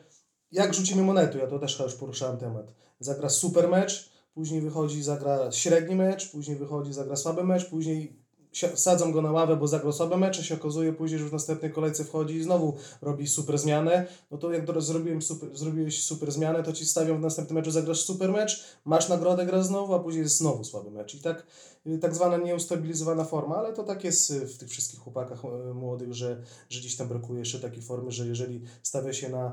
[0.51, 2.73] jak rzucimy monetę, ja to też już poruszałem temat.
[2.99, 8.26] Zagra super mecz, później wychodzi, zagra średni mecz, później wychodzi, zagra słaby mecz, później
[8.75, 12.03] wsadzam go na ławę, bo zagrał słabe mecze, się okazuje później, że w następnej kolejce
[12.03, 14.07] wchodzi i znowu robi super zmianę.
[14.31, 18.01] No to jak zrobiłem super, zrobiłeś super zmianę, to ci stawiam w następnym meczu, zagrasz
[18.01, 21.15] super mecz, masz nagrodę, gra znowu, a później jest znowu słaby mecz.
[21.15, 21.47] I tak,
[21.87, 25.73] y, tak zwana nieustabilizowana forma, ale to tak jest y, w tych wszystkich chłopakach y,
[25.73, 29.51] młodych, że, że gdzieś tam brakuje jeszcze takiej formy, że jeżeli stawia się na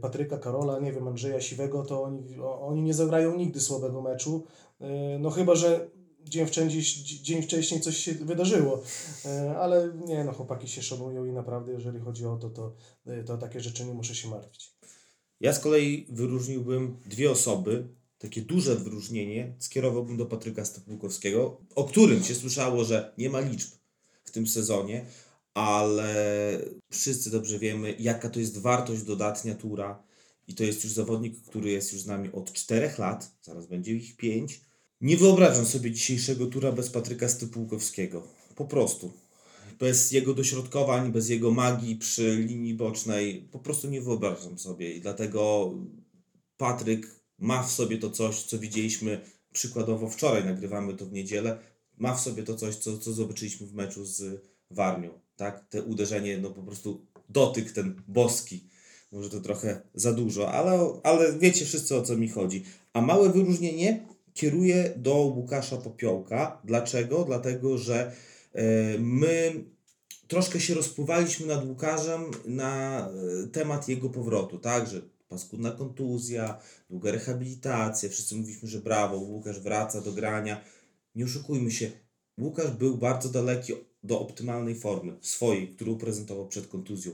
[0.00, 4.44] Patryka, Karola, nie wiem, Andrzeja Siwego, to oni, oni nie zagrają nigdy słabego meczu.
[5.18, 5.90] No chyba, że
[6.24, 6.82] dzień wcześniej,
[7.22, 8.82] dzień wcześniej coś się wydarzyło.
[9.24, 12.74] Y, Ale nie, no chłopaki się szanują i naprawdę jeżeli chodzi o to, to,
[13.06, 14.74] y, to takie rzeczy nie muszę się martwić.
[15.40, 22.24] Ja z kolei wyróżniłbym dwie osoby, takie duże wyróżnienie skierowałbym do Patryka Stopłukowskiego, o którym
[22.24, 23.70] się słyszało, że nie ma liczb
[24.24, 25.06] w tym sezonie,
[25.54, 26.58] ale
[26.90, 30.02] wszyscy dobrze wiemy, jaka to jest wartość dodatnia tura.
[30.48, 33.92] I to jest już zawodnik, który jest już z nami od 4 lat, zaraz będzie
[33.92, 34.60] ich 5.
[35.00, 38.22] Nie wyobrażam sobie dzisiejszego tura bez Patryka Stypułkowskiego.
[38.54, 39.12] Po prostu.
[39.78, 44.92] Bez jego dośrodkowań, bez jego magii przy linii bocznej, po prostu nie wyobrażam sobie.
[44.92, 45.72] I dlatego
[46.56, 49.20] Patryk ma w sobie to coś, co widzieliśmy
[49.52, 51.58] przykładowo wczoraj, nagrywamy to w niedzielę,
[51.98, 55.10] ma w sobie to coś, co, co zobaczyliśmy w meczu z Warmią.
[55.36, 55.68] Tak?
[55.68, 58.68] Te uderzenie, no po prostu dotyk ten boski.
[59.12, 62.64] Może to trochę za dużo, ale, ale wiecie wszyscy o co mi chodzi.
[62.92, 66.60] A małe wyróżnienie kieruję do Łukasza Popiołka.
[66.64, 67.24] Dlaczego?
[67.24, 68.12] Dlatego, że
[68.52, 68.64] e,
[68.98, 69.64] my
[70.28, 73.00] troszkę się rozpływaliśmy nad Łukaszem na
[73.44, 76.58] e, temat jego powrotu, tak, że paskudna kontuzja,
[76.90, 80.60] długa rehabilitacja, wszyscy mówiliśmy, że brawo, Łukasz wraca do grania.
[81.14, 81.90] Nie oszukujmy się,
[82.38, 87.12] Łukasz był bardzo daleki do optymalnej formy swojej, którą prezentował przed kontuzją.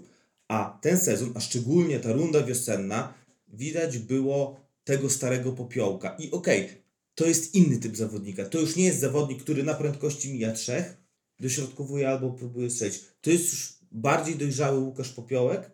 [0.48, 3.14] A ten sezon, a szczególnie ta runda wiosenna,
[3.48, 6.16] widać było tego starego popiołka.
[6.18, 6.68] I okej,
[7.14, 8.44] to jest inny typ zawodnika.
[8.44, 10.96] To już nie jest zawodnik, który na prędkości mija trzech,
[11.40, 13.00] dośrodkowuje albo próbuje strzelić.
[13.20, 15.70] To jest już bardziej dojrzały Łukasz Popiołek,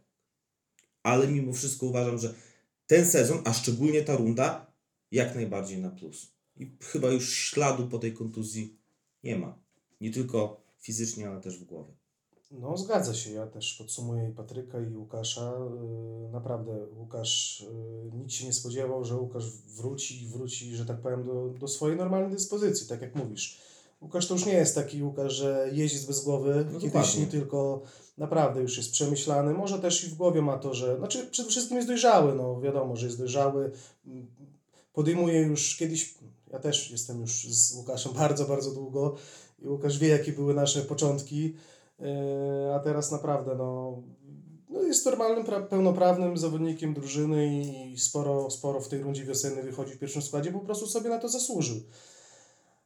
[1.03, 2.35] ale mimo wszystko uważam, że
[2.87, 4.73] ten sezon, a szczególnie ta runda,
[5.11, 6.33] jak najbardziej na plus.
[6.57, 8.79] I chyba już śladu po tej kontuzji
[9.25, 9.59] nie ma.
[10.01, 11.93] Nie tylko fizycznie, ale też w głowie.
[12.51, 13.33] No, zgadza się.
[13.33, 15.53] Ja też podsumuję i Patryka, i Łukasza.
[16.23, 17.65] Yy, Naprawdę, Łukasz
[18.13, 21.69] yy, nic się nie spodziewał, że Łukasz wróci i wróci, że tak powiem, do, do
[21.69, 23.59] swojej normalnej dyspozycji, tak jak mówisz.
[24.03, 27.83] Łukasz to już nie jest taki Łukasz, że jeździ bez głowy, No kiedyś nie tylko
[28.19, 29.55] naprawdę już jest przemyślany.
[29.55, 30.99] Może też i w głowie ma to, że.
[30.99, 33.71] Znaczy, przede wszystkim jest dojrzały, no wiadomo, że jest dojrzały.
[34.93, 36.15] Podejmuje już kiedyś.
[36.53, 39.15] Ja też jestem już z Łukaszem bardzo, bardzo długo
[39.59, 41.55] i Łukasz wie, jakie były nasze początki,
[42.75, 44.03] a teraz naprawdę no,
[44.69, 47.47] no jest normalnym, pra- pełnoprawnym zawodnikiem drużyny
[47.93, 51.19] i sporo, sporo w tej rundzie wiosennej wychodzi w pierwszym składzie, po prostu sobie na
[51.19, 51.77] to zasłużył.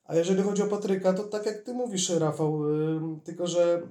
[0.05, 3.83] A jeżeli chodzi o Patryka, to tak jak ty mówisz, Rafał, ym, tylko że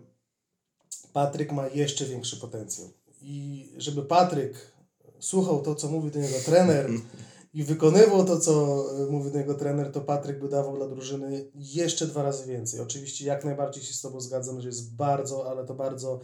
[1.14, 2.90] Patryk ma jeszcze większy potencjał.
[3.22, 4.72] I żeby Patryk
[5.20, 6.90] słuchał to, co mówi do niego trener
[7.54, 11.46] i wykonywał to, co y, mówi do niego trener, to Patryk by dawał dla drużyny
[11.56, 12.80] jeszcze dwa razy więcej.
[12.80, 16.20] Oczywiście jak najbardziej się z Tobą zgadzam, że jest bardzo, ale to bardzo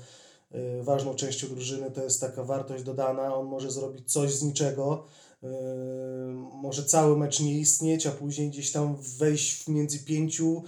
[0.55, 5.05] y, ważną częścią drużyny, to jest taka wartość dodana, on może zrobić coś z niczego,
[5.43, 5.47] y,
[6.53, 10.63] może cały mecz nie istnieć, a później gdzieś tam wejść w między pięciu,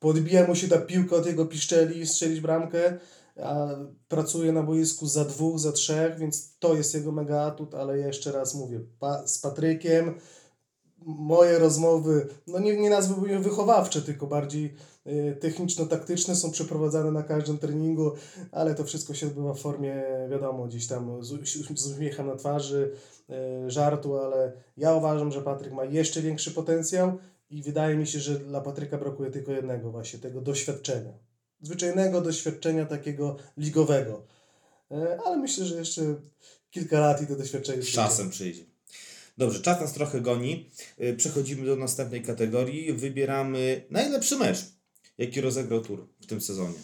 [0.00, 2.98] podbija mu się ta piłka od jego piszczeli i strzelić bramkę,
[3.42, 3.68] a
[4.08, 8.32] pracuje na boisku za dwóch, za trzech, więc to jest jego mega atut, ale jeszcze
[8.32, 10.14] raz mówię, pa, z Patrykiem
[11.06, 14.74] moje rozmowy, no nie, nie nazwałbym je wychowawcze, tylko bardziej
[15.06, 18.12] y, techniczno-taktyczne, są przeprowadzane na każdym treningu,
[18.52, 22.92] ale to wszystko się odbywa w formie, wiadomo, gdzieś tam z, z uśmiechem na twarzy,
[23.66, 27.18] y, żartu, ale ja uważam, że Patryk ma jeszcze większy potencjał
[27.50, 31.31] i wydaje mi się, że dla Patryka brakuje tylko jednego właśnie, tego doświadczenia.
[31.62, 34.22] Zwyczajnego doświadczenia takiego ligowego.
[34.92, 34.94] Y,
[35.26, 36.14] ale myślę, że jeszcze
[36.70, 38.02] kilka lat i to doświadczenie Z przyjdzie.
[38.02, 38.64] czasem przyjdzie.
[39.38, 40.70] Dobrze, czas nas trochę goni.
[41.00, 42.92] Y, Przechodzimy do następnej kategorii.
[42.92, 44.58] Wybieramy najlepszy mecz,
[45.18, 46.74] jaki rozegrał Tur w tym sezonie.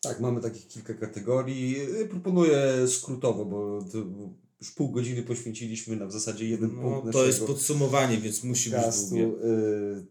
[0.00, 1.80] Tak, mamy takich kilka kategorii.
[2.00, 3.98] Y, Proponuję skrótowo, bo to
[4.60, 8.44] już pół godziny poświęciliśmy na w zasadzie jeden punkt No, to naszego jest podsumowanie, więc
[8.44, 9.24] musi być długie.
[9.24, 10.06] Y,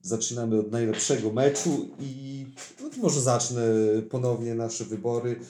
[0.00, 2.46] Zaczynamy od najlepszego meczu i
[2.82, 3.62] no może zacznę
[4.10, 5.40] ponownie nasze wybory.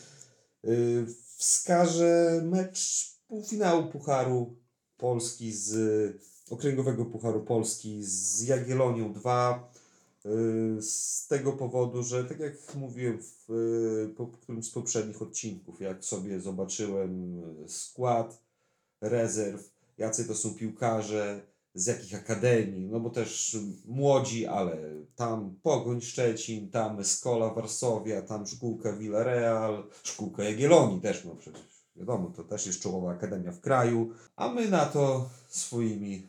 [0.64, 1.06] Y,
[1.36, 4.56] Wskażę mecz półfinału Pucharu
[4.96, 5.76] Polski z
[6.50, 9.72] Okręgowego Pucharu Polski z Jagiellonią 2.
[10.26, 15.80] y, Z tego powodu, że tak jak mówiłem w y, po którymś z poprzednich odcinków,
[15.80, 18.42] jak sobie zobaczyłem skład
[19.00, 24.76] rezerw, jacy to są piłkarze, z jakich akademii, no bo też młodzi, ale
[25.16, 31.60] tam Pogoń Szczecin, tam Skola Warszawia, tam szkółka Villarreal, szkółka Jagiellonii też, no przecież
[31.96, 36.28] wiadomo, to też jest czołowa akademia w kraju, a my na to swoimi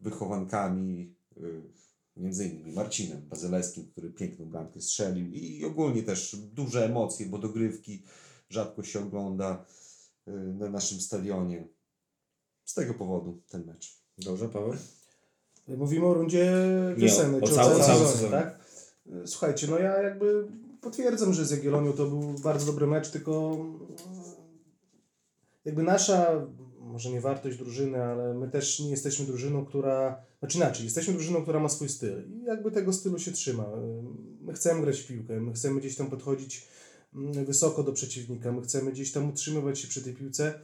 [0.00, 1.62] wychowankami, y,
[2.16, 8.02] między innymi Marcinem Bazylewskim, który piękną bramkę strzelił i ogólnie też duże emocje, bo dogrywki
[8.50, 9.64] rzadko się ogląda
[10.28, 11.68] y, na naszym stadionie.
[12.64, 14.01] Z tego powodu ten mecz.
[14.18, 14.72] Dobrze, Paweł?
[15.68, 16.52] Mówimy o rundzie
[16.96, 18.58] wiosennej, czy o całym- sezonie, tak?
[19.26, 20.46] Słuchajcie, no ja jakby
[20.80, 23.78] potwierdzam, że z Jagiellonią to był bardzo dobry mecz, tylko mm,
[25.64, 26.46] jakby nasza,
[26.80, 31.42] może nie wartość drużyny, ale my też nie jesteśmy drużyną, która, znaczy inaczej, jesteśmy drużyną,
[31.42, 33.66] która ma swój styl i jakby tego stylu się trzyma.
[34.40, 36.68] My chcemy grać w piłkę, my chcemy gdzieś tam podchodzić
[37.14, 40.54] mm, wysoko do przeciwnika, my chcemy gdzieś tam utrzymywać się przy tej piłce,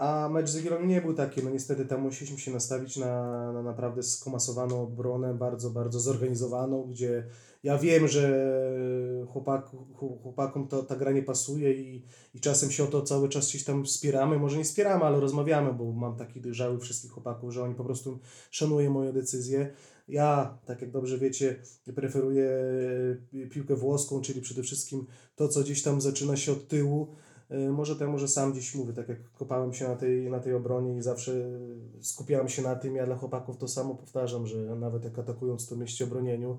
[0.00, 3.62] A mecz z Jagiellonią nie był taki, no niestety tam musieliśmy się nastawić na, na
[3.62, 7.24] naprawdę skomasowaną obronę, bardzo, bardzo zorganizowaną, gdzie
[7.62, 8.52] ja wiem, że
[9.28, 13.28] chłopak, chł- chłopakom to, ta gra nie pasuje i, i czasem się o to cały
[13.28, 17.52] czas gdzieś tam wspieramy, może nie wspieramy, ale rozmawiamy, bo mam taki dojrzały wszystkich chłopaków,
[17.52, 18.18] że oni po prostu
[18.50, 19.70] szanują moje decyzje.
[20.08, 21.56] Ja, tak jak dobrze wiecie,
[21.94, 22.48] preferuję
[23.50, 27.08] piłkę włoską, czyli przede wszystkim to, co gdzieś tam zaczyna się od tyłu,
[27.72, 30.96] Może to, może sam gdzieś mówię, tak jak kopałem się na tej, na tej obronie
[30.96, 31.32] i zawsze
[32.00, 35.76] skupiałem się na tym, ja dla chłopaków to samo powtarzam, że nawet jak atakując to
[35.76, 36.58] mieście obronieniu.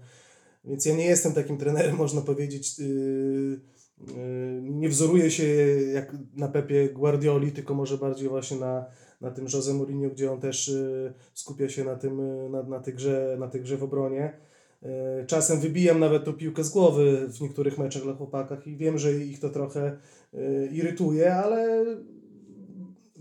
[0.65, 3.60] Więc ja nie jestem takim trenerem, można powiedzieć, yy,
[4.08, 5.43] yy, nie wzoruję się
[5.93, 8.86] jak na Pepie Guardioli, tylko może bardziej właśnie na,
[9.21, 12.79] na tym Jose Mourinho, gdzie on też yy, skupia się na tym, yy, na, na,
[12.79, 14.34] tej grze, na tej grze w obronie.
[14.82, 14.89] Yy,
[15.27, 19.13] Czasem wybijam nawet tą piłkę z głowy w niektórych meczach dla chłopakach i wiem, że
[19.13, 19.97] ich to trochę y,
[20.72, 21.86] irytuje, ale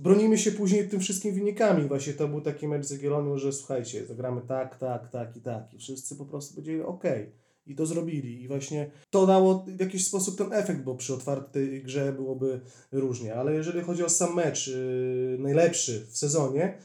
[0.02, 1.88] bronimy się później tym wszystkim wynikami.
[1.88, 5.74] Właśnie to był taki mecz z Jagiellonią, że słuchajcie, zagramy tak, tak, tak i tak
[5.74, 7.04] i wszyscy po prostu powiedzieli ok.
[7.66, 8.42] I to zrobili.
[8.42, 12.60] I właśnie to dało w jakiś sposób ten efekt, bo przy otwartej grze byłoby
[12.92, 13.34] różnie.
[13.34, 16.78] Ale jeżeli chodzi o sam mecz, yy, najlepszy w sezonie,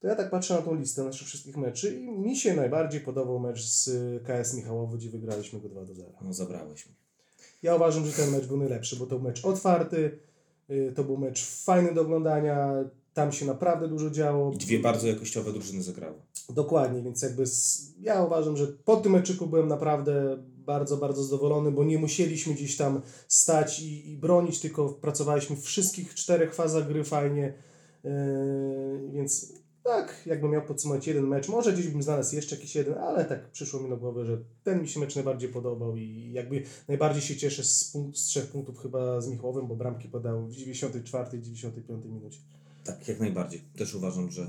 [0.00, 3.40] to ja tak patrzę na tą listę naszych wszystkich meczy i mi się najbardziej podobał
[3.40, 6.12] mecz z y, KS Michałowo, gdzie wygraliśmy go 2 do 0.
[6.22, 7.09] No, zabrałeś mi.
[7.62, 10.18] Ja uważam, że ten mecz był najlepszy, bo to był mecz otwarty,
[10.70, 14.52] y, to był mecz fajny do oglądania, tam się naprawdę dużo działo.
[14.52, 16.14] I dwie bardzo jakościowe drużyny zagrały.
[16.48, 21.72] Dokładnie, więc jakby z, ja uważam, że po tym meczyku byłem naprawdę bardzo, bardzo zadowolony,
[21.72, 26.88] bo nie musieliśmy gdzieś tam stać i, i bronić, tylko pracowaliśmy w wszystkich czterech fazach
[26.88, 27.54] gry fajnie,
[28.04, 28.10] yy,
[29.12, 29.52] więc
[29.90, 33.50] tak, jakbym miał podsumować jeden mecz, może gdzieś bym znalazł jeszcze jakiś jeden, ale tak
[33.50, 37.36] przyszło mi do głowy, że ten mi się mecz najbardziej podobał i jakby najbardziej się
[37.36, 41.42] cieszę z, punkt, z trzech punktów chyba z Michłowem, bo bramki podał w 94 i
[41.42, 42.38] 95 minucie.
[42.84, 43.60] Tak, jak najbardziej.
[43.76, 44.46] Też uważam, że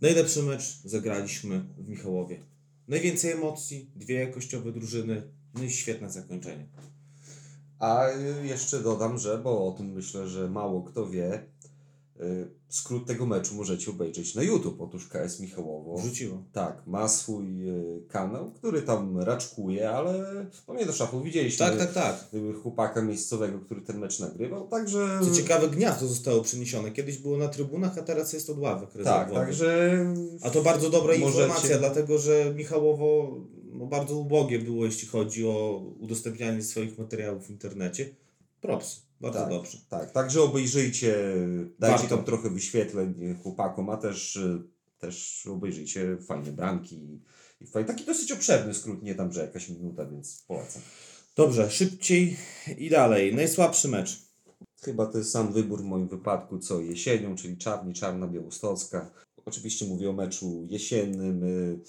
[0.00, 2.40] najlepszy mecz zagraliśmy w Michałowie.
[2.88, 5.22] Najwięcej emocji, dwie jakościowe drużyny,
[5.54, 6.66] no i świetne zakończenie.
[7.78, 11.42] A y, jeszcze dodam, że, bo o tym myślę, że mało kto wie,
[12.20, 14.80] y, skrót tego meczu możecie obejrzeć na YouTube.
[14.80, 15.98] Otóż KS Michałowo.
[15.98, 16.42] Wrzuciło.
[16.52, 22.26] Tak, ma swój y, kanał, który tam raczkuje, ale pamiętasz, Szafu, widzieliśmy Tak, tak, tak.
[22.34, 25.20] y, chłopaka miejscowego, który ten mecz nagrywał, także...
[25.24, 26.90] Co ciekawe, gniazdo zostało przeniesione.
[26.90, 29.98] Kiedyś było na trybunach, a teraz jest od ławek tak, także...
[30.42, 33.36] A to bardzo dobra Możecie- informacja, dlatego że Michałowo
[33.72, 38.14] no, bardzo ubogie było, jeśli chodzi o udostępnianie swoich materiałów w internecie.
[38.60, 39.78] Props, bardzo tak, dobrze.
[39.88, 41.16] Tak, także obejrzyjcie,
[41.78, 42.16] dajcie Warto.
[42.16, 44.62] tam trochę wyświetleń chłopakom, a też, y,
[44.98, 47.20] też obejrzyjcie fajne bramki
[47.60, 50.82] i, fajny, taki dosyć obszerny skrót, nie tam, że jakaś minuta, więc polecam.
[51.36, 52.36] Dobrze, szybciej
[52.78, 53.34] i dalej.
[53.34, 54.22] Najsłabszy mecz.
[54.84, 59.10] Chyba to jest sam wybór w moim wypadku, co jesienią, czyli Czarni, Czarna Białostocka.
[59.44, 61.44] Oczywiście mówię o meczu jesiennym.
[61.44, 61.80] y.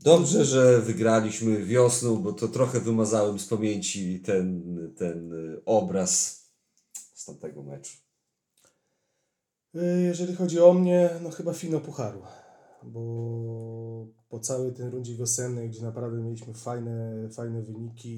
[0.00, 4.62] Dobrze, że wygraliśmy wiosną, bo to trochę wymazałem z pamięci ten,
[4.96, 6.41] ten y, obraz
[7.22, 7.96] z tamtego meczu.
[9.74, 12.22] Y, Jeżeli chodzi o mnie, no chyba finał pucharu,
[12.82, 13.02] bo
[14.28, 18.10] po całej tej rundzie wiosennej, gdzie naprawdę mieliśmy fajne, fajne wyniki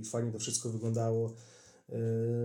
[0.00, 1.32] i fajnie to wszystko wyglądało,
[1.88, 1.94] y,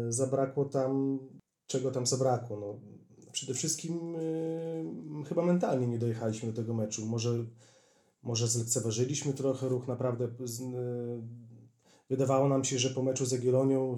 [0.09, 1.19] zabrakło tam,
[1.67, 2.59] czego tam zabrakło.
[2.59, 2.79] No,
[3.31, 4.85] przede wszystkim y,
[5.29, 7.05] chyba mentalnie nie dojechaliśmy do tego meczu.
[7.05, 7.45] Może,
[8.23, 10.27] może zlekceważyliśmy trochę ruch, naprawdę
[12.11, 13.97] wydawało nam się, że po meczu z Jagiellonią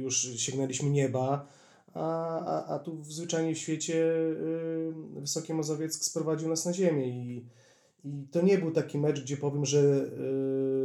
[0.00, 1.46] już sięgnęliśmy nieba,
[1.94, 7.46] a, a, a tu w zwyczajnie świecie y, Wysokie Mazowieck sprowadził nas na ziemię i,
[8.04, 9.78] i to nie był taki mecz, gdzie powiem, że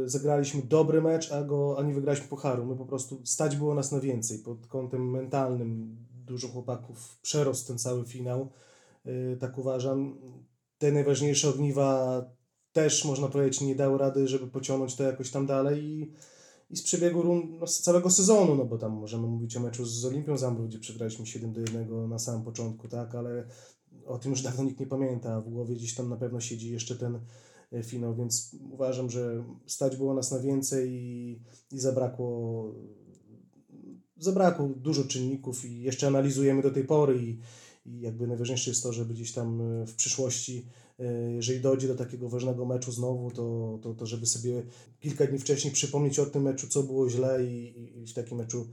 [0.04, 2.66] y, zagraliśmy dobry mecz, a, go, a nie wygraliśmy pucharu.
[2.66, 5.96] My po prostu stać było nas na więcej pod kątem mentalnym.
[6.26, 8.48] Dużo chłopaków przerost ten cały finał.
[9.06, 10.18] Y, tak uważam.
[10.78, 12.24] Te najważniejsze ogniwa
[12.72, 16.12] też można powiedzieć nie dały rady, żeby pociągnąć to jakoś tam dalej i
[16.70, 19.84] i z przebiegu run, no, z całego sezonu, no bo tam możemy mówić o meczu
[19.84, 23.46] z Olimpią Zambrów, gdzie przegraliśmy 7 do 1 na samym początku, tak, ale
[24.06, 26.96] o tym już dawno nikt nie pamięta, w głowie gdzieś tam na pewno siedzi jeszcze
[26.96, 27.20] ten
[27.72, 31.40] e, finał, więc uważam, że stać było nas na więcej i,
[31.72, 32.74] i zabrakło
[34.16, 37.38] zabrakło dużo czynników i jeszcze analizujemy do tej pory i,
[37.86, 40.66] i jakby najważniejsze jest to, żeby gdzieś tam e, w przyszłości,
[41.34, 44.62] jeżeli dojdzie do takiego ważnego meczu znowu, to, to, to żeby sobie
[45.00, 48.66] kilka dni wcześniej przypomnieć o tym meczu, co było źle i, i- w takim meczu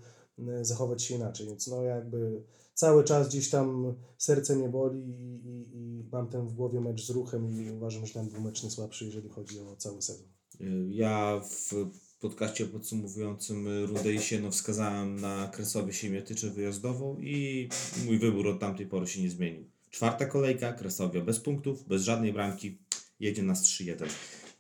[0.48, 1.48] e, zachować się inaczej.
[1.48, 6.48] Więc no jakby cały czas gdzieś tam serce mnie boli i, i, i mam ten
[6.48, 9.76] w głowie mecz z ruchem i uważam, że ten był mecz najsłabszy, jeżeli chodzi o
[9.76, 10.28] cały sezon.
[10.62, 11.74] Y, Ja w
[12.20, 17.70] podcaście podsumowującym y, rundę jesienną wskazałem na Kresowie Siemiatyczę wyjazdową i
[18.06, 19.64] mój wybór od tamtej pory się nie zmienił.
[19.92, 22.78] Czwarta kolejka, Kresowia bez punktów, bez żadnej bramki,
[23.20, 24.06] jedzie nas 3-1.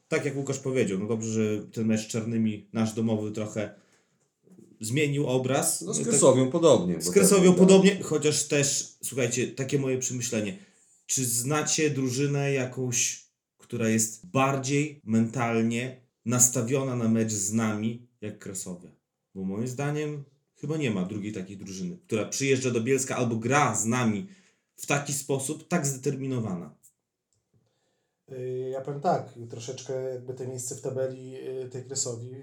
[0.07, 3.75] Tak jak Łukasz powiedział, no dobrze, że ten mecz z czarnymi, nasz domowy trochę
[4.81, 5.81] zmienił obraz.
[5.81, 7.01] No z Tak- Kresowią podobnie.
[7.01, 10.57] z Kresowią tam- podobnie, chociaż też, słuchajcie, takie moje przemyślenie.
[11.05, 13.25] Czy znacie drużynę jakąś,
[13.57, 18.89] która jest bardziej mentalnie nastawiona na mecz z nami, jak Kresowia?
[19.35, 20.23] Bo moim zdaniem
[20.55, 24.27] chyba nie ma drugiej takiej drużyny, która przyjeżdża do Bielska albo gra z nami
[24.77, 26.75] w taki sposób, tak zdeterminowana.
[28.31, 32.37] Y, Ja powiem tak, troszeczkę jakby te miejsce w tabeli y, tej Kresowi y,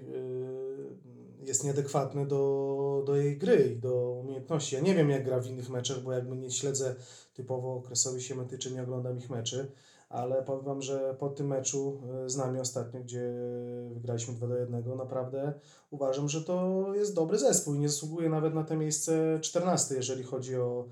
[1.41, 4.75] jest nieadekwatne do, do jej gry i do umiejętności.
[4.75, 6.95] Ja nie wiem jak gra w innych meczach, bo jakby nie śledzę
[7.33, 9.71] typowo Kresowi Siemetyczy, nie oglądam ich meczy,
[10.09, 13.33] ale powiem Wam, że po tym meczu z nami ostatnio, gdzie
[13.93, 15.53] wygraliśmy 2 do 1, naprawdę
[15.89, 20.23] uważam, że to jest dobry zespół i nie zasługuje nawet na te miejsce 14, jeżeli
[20.23, 20.85] chodzi o,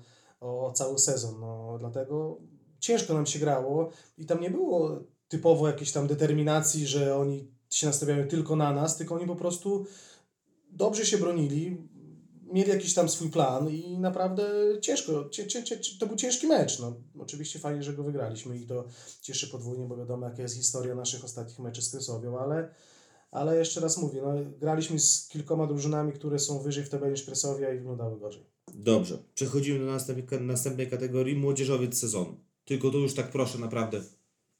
[0.44, 1.40] o, cały sezon.
[1.40, 2.40] No, dlatego
[2.80, 7.86] ciężko nam się grało i tam nie było typowo jakiejś tam determinacji, że oni się
[7.86, 9.86] nastawiają tylko na nas, tylko oni po prostu
[10.70, 11.88] dobrze się bronili,
[12.52, 14.44] mieli jakiś tam swój plan i naprawdę
[14.80, 16.80] ciężko, cie, cie, cie, to był ciężki mecz.
[16.80, 18.84] No, oczywiście fajnie, że go wygraliśmy i to
[19.20, 22.74] cieszy podwójnie, bo wiadomo jaka jest historia naszych ostatnich meczy z Kresowią, ale,
[23.30, 27.24] ale jeszcze raz mówię, no, graliśmy z kilkoma drużynami, które są wyżej w tabeli niż
[27.24, 28.53] Kresowia i wyglądały gorzej.
[28.74, 29.98] Dobrze, przechodzimy do
[30.40, 32.36] następnej, kategorii, młodzieżowiec sezonu.
[32.64, 34.00] Tylko tu już tak proszę naprawdę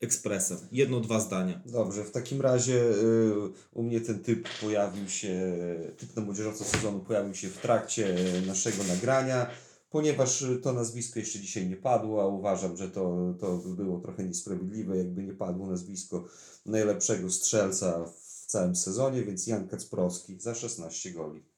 [0.01, 0.59] ekspresem.
[0.73, 1.63] Jedno, dwa zdania.
[1.67, 3.33] Dobrze, w takim razie y,
[3.73, 5.57] u mnie ten typ pojawił się,
[5.97, 9.47] typ na młodzieżowca sezonu pojawił się w trakcie naszego nagrania.
[9.91, 14.01] ponieważ y, to nazwisko jeszcze dzisiaj nie padło, a uważam, że to, to by było
[14.01, 16.25] trochę niesprawiedliwe, jakby nie padło nazwisko
[16.67, 21.54] najlepszego strzelca w całym sezonie, więc Jan Kacprowski za 16 goli.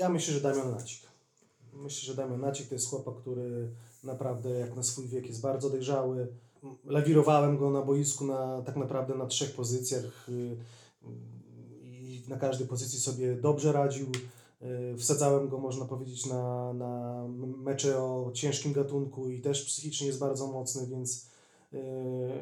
[0.00, 1.02] Ja myślę, że Damian Nacik.
[1.72, 3.68] Myślę, że Damian Nacik to jest chłopak, który
[4.04, 6.26] naprawdę jak na swój wiek jest bardzo dojrzały.
[6.84, 10.56] Lawirowałem go na boisku na, tak naprawdę na trzech pozycjach y,
[11.82, 14.06] i na każdej pozycji sobie dobrze radził.
[14.62, 17.24] Y, Wsadzałem go, można powiedzieć, na, na
[17.56, 21.26] mecze o ciężkim gatunku i też psychicznie jest bardzo mocny, więc
[21.72, 21.78] y,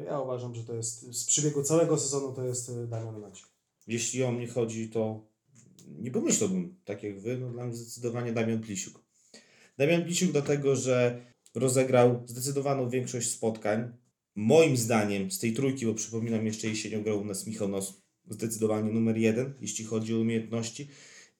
[0.05, 3.47] ja uważam, że to jest z przebiegu całego sezonu to jest Damian Nacik.
[3.87, 5.29] Jeśli o mnie chodzi, to
[5.87, 9.03] nie pomyślałbym tak jak wy, no dla mnie zdecydowanie Damian Plisiuk.
[9.77, 11.25] Damian Plisiuk dlatego, że
[11.55, 13.91] rozegrał zdecydowaną większość spotkań.
[14.35, 18.91] Moim zdaniem z tej trójki, bo przypominam jeszcze jesienią grał u nas Michał Nos, zdecydowanie
[18.91, 20.87] numer jeden, jeśli chodzi o umiejętności.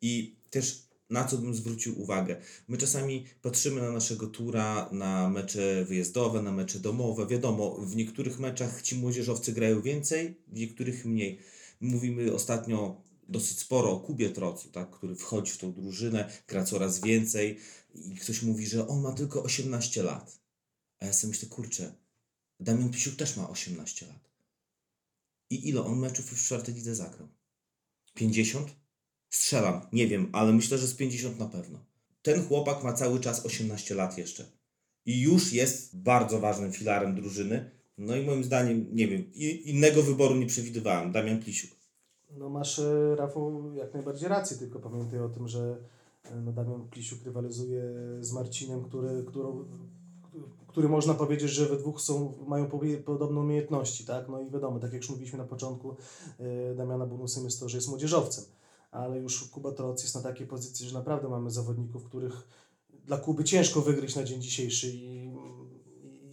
[0.02, 2.36] I też na co bym zwrócił uwagę.
[2.68, 7.28] My czasami patrzymy na naszego tura, na mecze wyjazdowe, na mecze domowe.
[7.28, 11.40] Wiadomo, w niektórych meczach ci młodzieżowcy grają więcej, w niektórych mniej.
[11.82, 17.02] Mówimy ostatnio dosyć sporo o Kubie Trocu, tak, który wchodzi w tą drużynę, gra coraz
[17.02, 17.60] więcej
[17.96, 20.40] i ktoś mówi, że on ma tylko 18 lat.
[21.00, 21.96] A ja sobie myślę, kurczę,
[22.60, 24.30] Damian Pisiuk też ma 18 lat.
[25.50, 27.28] I ile on meczów już w czwartej lidze zagrał?
[28.14, 28.76] 50?
[29.30, 31.86] Strzelam, nie wiem, ale myślę, że z 50 na pewno.
[32.22, 34.52] Ten chłopak ma cały czas 18 lat jeszcze.
[35.06, 37.72] I już jest bardzo ważnym filarem drużyny.
[37.98, 41.12] No i moim zdaniem, nie wiem, innego wyboru nie przewidywałem.
[41.12, 41.79] Damian Plisiuk.
[42.38, 45.78] No masz, e, Rafał, jak najbardziej rację, tylko pamiętaj o tym, że
[46.24, 47.84] e, no, Damian Plisiuk rywalizuje
[48.20, 49.66] z Marcinem, który, którą,
[50.68, 52.70] który można powiedzieć, że we dwóch są, mają
[53.06, 54.30] podobne umiejętności, tak?
[54.30, 55.96] No i wiadomo, tak jak już mówiliśmy na początku,
[56.40, 58.44] e, Damiana bonusem jest to, że jest młodzieżowcem,
[58.92, 62.48] ale już Kuba Troc jest na takiej pozycji, że naprawdę mamy zawodników, których
[63.06, 65.19] dla Kuby ciężko wygryźć na dzień dzisiejszy i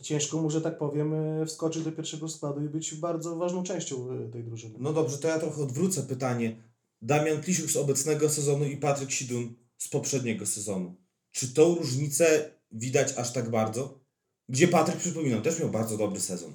[0.07, 4.11] ciężko mu, że tak powiem, e, wskoczyć do pierwszego składu i być bardzo ważną częścią
[4.11, 4.75] e, tej drużyny.
[4.79, 6.57] No dobrze, to ja trochę odwrócę pytanie.
[7.03, 10.95] Damian Plisiuk z obecnego sezonu i Patryk Sidun z poprzedniego sezonu.
[11.33, 14.01] Czy tą różnicę widać aż tak bardzo?
[14.49, 16.53] Gdzie Patryk, przypominam, też miał bardzo dobry sezon.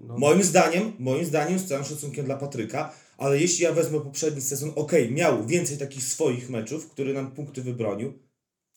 [0.00, 4.40] No, Moim zdaniem, moim zdaniem, z całym szacunkiem dla Patryka, ale jeśli ja wezmę poprzedni
[4.40, 8.12] sezon, okej, miał więcej takich swoich meczów, które nam punkty wybronił,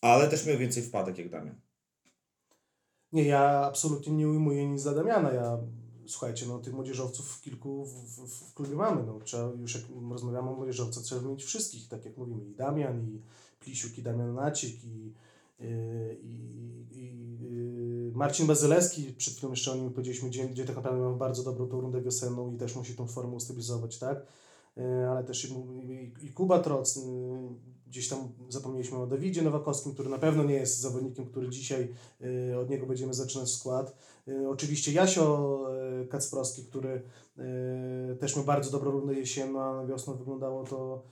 [0.02, 1.67] ale też miał więcej wpadek jak Damian.
[3.14, 5.32] Nie, ja absolutnie nie ujmuję nic za Damiana.
[5.32, 5.58] Ja,
[6.08, 9.04] słuchajcie, no tych młodzieżowców kilku w, w, w klubie mamy.
[9.04, 13.02] No, trzeba, już jak rozmawiamy o młodzieżowcach, trzeba wymienić wszystkich, tak jak mówimy, i Damian,
[13.02, 13.22] i
[13.60, 15.14] Plisiuk, i Damian Nacik, i,
[15.60, 16.38] yy, i,
[16.92, 21.18] i yy, Marcin Bazylewski, przed chwilą jeszcze o nim powiedzieliśmy, gdzie, gdzie tak naprawdę mamy
[21.18, 24.26] bardzo dobrą tą rundę wiosenną i też musi tą formę ustabilizować, tak?
[24.78, 27.00] Yy, ale też i, i, i Kuba Troc,
[27.88, 28.20] gdzieś tam
[28.50, 31.94] zapomnieliśmy o Dawidzie Nowakowskim, który na pewno nie jest zawodnikiem, który dzisiaj
[32.52, 33.96] y, od niego będziemy zaczynać skład.
[34.28, 35.60] Y, Oczywiście Jasio
[36.04, 37.02] y, Kacprowski, który
[38.20, 41.04] też miał bardzo dobrą rundę jesienną, a na wiosnę wyglądało to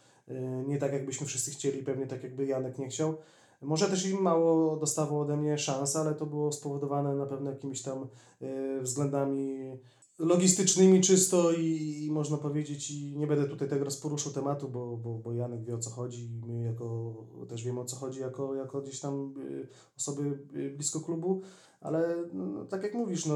[0.67, 3.15] nie tak, jakbyśmy wszyscy chcieli, pewnie tak, jakby Janek nie chciał.
[3.61, 7.81] Może też i mało dostawał ode mnie szans, ale to było spowodowane na pewno jakimiś
[7.81, 8.07] tam
[8.81, 9.71] względami
[10.19, 15.19] logistycznymi czysto i, i można powiedzieć, i nie będę tutaj teraz poruszył tematu, bo, bo,
[15.19, 17.15] bo Janek wie o co chodzi i my jako,
[17.49, 21.41] też wiemy o co chodzi jako, jako gdzieś tam y, osoby y, blisko klubu,
[21.81, 23.35] ale no, tak jak mówisz, no,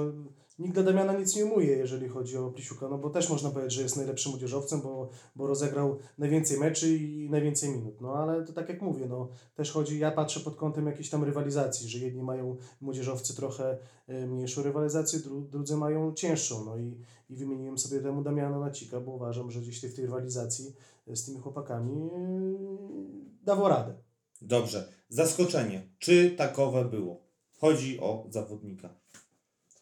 [0.60, 3.74] nikt dla Damiana nic nie umuje, jeżeli chodzi o Plisiuka, no bo też można powiedzieć,
[3.74, 8.54] że jest najlepszym młodzieżowcem, bo, bo rozegrał najwięcej meczy i najwięcej minut, no ale to
[8.54, 12.24] tak jak mówię, no też chodzi, ja patrzę pod kątem jakiejś tam rywalizacji, że jedni
[12.24, 13.78] mają młodzieżowcy trochę
[14.10, 16.98] y, mniejszą rywalizację, dru, drudzy mają cięższą, no i,
[17.30, 20.74] i wymieniłem sobie temu Damiana Nacika, bo uważam, że gdzieś w tej rywalizacji
[21.08, 22.10] y, z tymi chłopakami yy,
[23.44, 23.94] dawał radę.
[24.42, 25.90] Dobrze, zaskoczenie.
[26.00, 27.22] Czy takowe było?
[27.58, 28.99] Chodzi o zawodnika.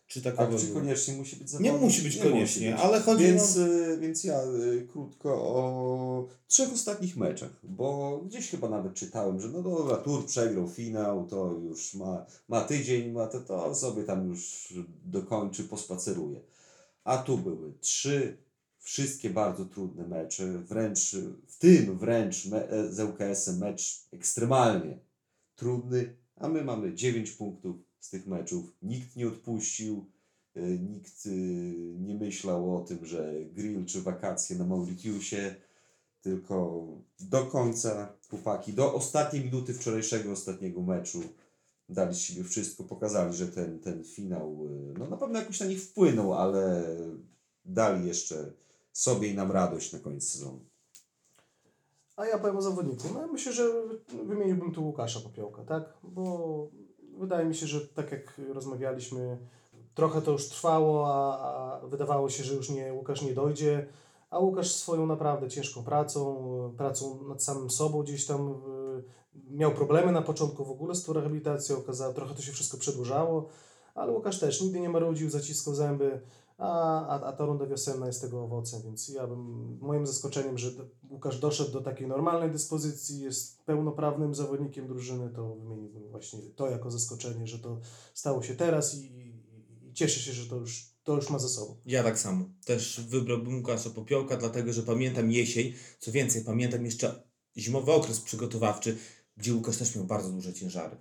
[0.08, 1.82] Czy A takowe czy koniecznie musi być Nie zawodnik?
[1.82, 3.68] musi być koniecznie, ale chodzi więc, o...
[3.68, 9.48] y, więc ja y, krótko o trzech ostatnich meczach, bo gdzieś chyba nawet czytałem, że
[9.50, 14.28] no dobra, Tur przegrał finał, to już ma, ma tydzień, ma to, to sobie tam
[14.30, 14.74] już
[15.06, 16.42] dokończy, pospaceruje.
[17.04, 18.38] A tu były trzy
[18.80, 21.16] wszystkie bardzo trudne mecze, wręcz
[21.48, 25.00] w tym wręcz me, e, z ŁKS-em mecz ekstremalnie
[25.56, 28.74] trudny, a my mamy 9 punktów z tych meczów.
[28.82, 30.06] Nikt nie odpuścił,
[30.58, 31.32] y, nikt y,
[32.00, 35.56] nie myślał o tym, że grill czy wakacje na Mauritiusie,
[36.22, 36.88] tylko
[37.20, 41.24] do końca chłopaki, do ostatniej minuty wczorajszego ostatniego meczu
[41.90, 45.66] dali z siebie wszystko, pokazali, że ten, ten finał y, no na pewno jakoś na
[45.66, 46.84] nich wpłynął, ale
[47.66, 48.52] dali jeszcze
[48.94, 50.60] sobie i nam radość na koniec sezonu.
[52.16, 53.04] A ja powiem o zawodniku.
[53.14, 53.64] No, ja myślę, że
[54.26, 55.94] wymieniłbym tu Łukasza Popiołka, tak?
[56.04, 56.70] Bo
[57.20, 59.38] wydaje mi się, że tak jak rozmawialiśmy,
[59.96, 61.40] trochę to już trwało, a,
[61.82, 63.88] a wydawało się, że już nie, Łukasz nie dojdzie.
[64.30, 68.62] A Łukasz swoją naprawdę ciężką pracą, pracą nad samym sobą gdzieś tam
[69.50, 73.50] miał problemy na początku w ogóle z tą rehabilitacją, okazało, trochę to się wszystko przedłużało,
[73.96, 76.22] ale Łukasz też nigdy nie marudził, zaciskał zęby,
[76.58, 80.72] a, a, a ta runda wiosenna jest tego owocem, więc ja bym, moim zaskoczeniem, że
[81.10, 86.92] Łukasz doszedł do takiej normalnej dyspozycji, jest pełnoprawnym zawodnikiem drużyny, to wymieniłbym właśnie to jako
[86.92, 87.80] zaskoczenie, że to
[88.14, 91.50] stało się teraz i, i, i cieszę się, że to już, to już ma za
[91.50, 91.76] sobą.
[91.86, 92.46] Ja tak samo.
[92.66, 95.74] Też wybrałbym Łukasza Popiołka, dlatego że pamiętam jesień.
[96.00, 97.24] Co więcej, pamiętam jeszcze
[97.58, 98.98] zimowy okres przygotowawczy,
[99.38, 100.98] gdzie Łukasz też miał bardzo duże ciężary.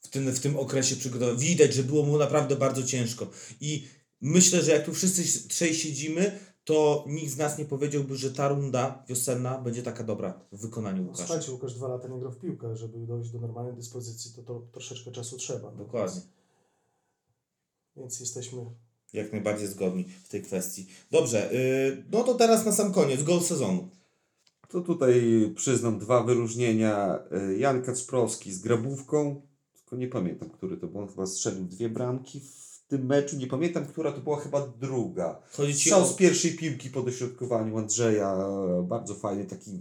[0.00, 3.26] W tym, w tym okresie przygotowania widać, że było mu naprawdę bardzo ciężko.
[3.60, 3.88] I
[4.20, 8.48] myślę, że jak tu wszyscy trzej siedzimy, to nikt z nas nie powiedziałby, że ta
[8.48, 11.26] runda wiosenna będzie taka dobra w wykonaniu Łukasza.
[11.26, 14.62] Słuchajcie, Łukasz dwa lata nie grał w piłkę, żeby dojść do normalnej dyspozycji, to, to
[14.72, 15.70] troszeczkę czasu trzeba.
[15.70, 15.76] No.
[15.76, 16.20] Dokładnie.
[17.96, 18.64] Więc jesteśmy
[19.12, 20.86] Jak najbardziej zgodni w tej kwestii.
[21.10, 23.88] Dobrze, yy, no to teraz na sam koniec, gol sezonu.
[24.68, 25.22] To tutaj
[25.56, 27.18] przyznam dwa wyróżnienia.
[27.50, 29.42] Y, Jan Kacprowski z grabówką,
[29.74, 31.00] tylko nie pamiętam, który to był.
[31.00, 33.36] On chyba strzelił dwie bramki w tym meczu.
[33.36, 35.42] Nie pamiętam, która to była chyba druga.
[35.74, 36.06] Strzał o...
[36.06, 38.38] z pierwszej piłki po dośrodkowaniu Andrzeja.
[38.82, 39.80] Bardzo fajny, taki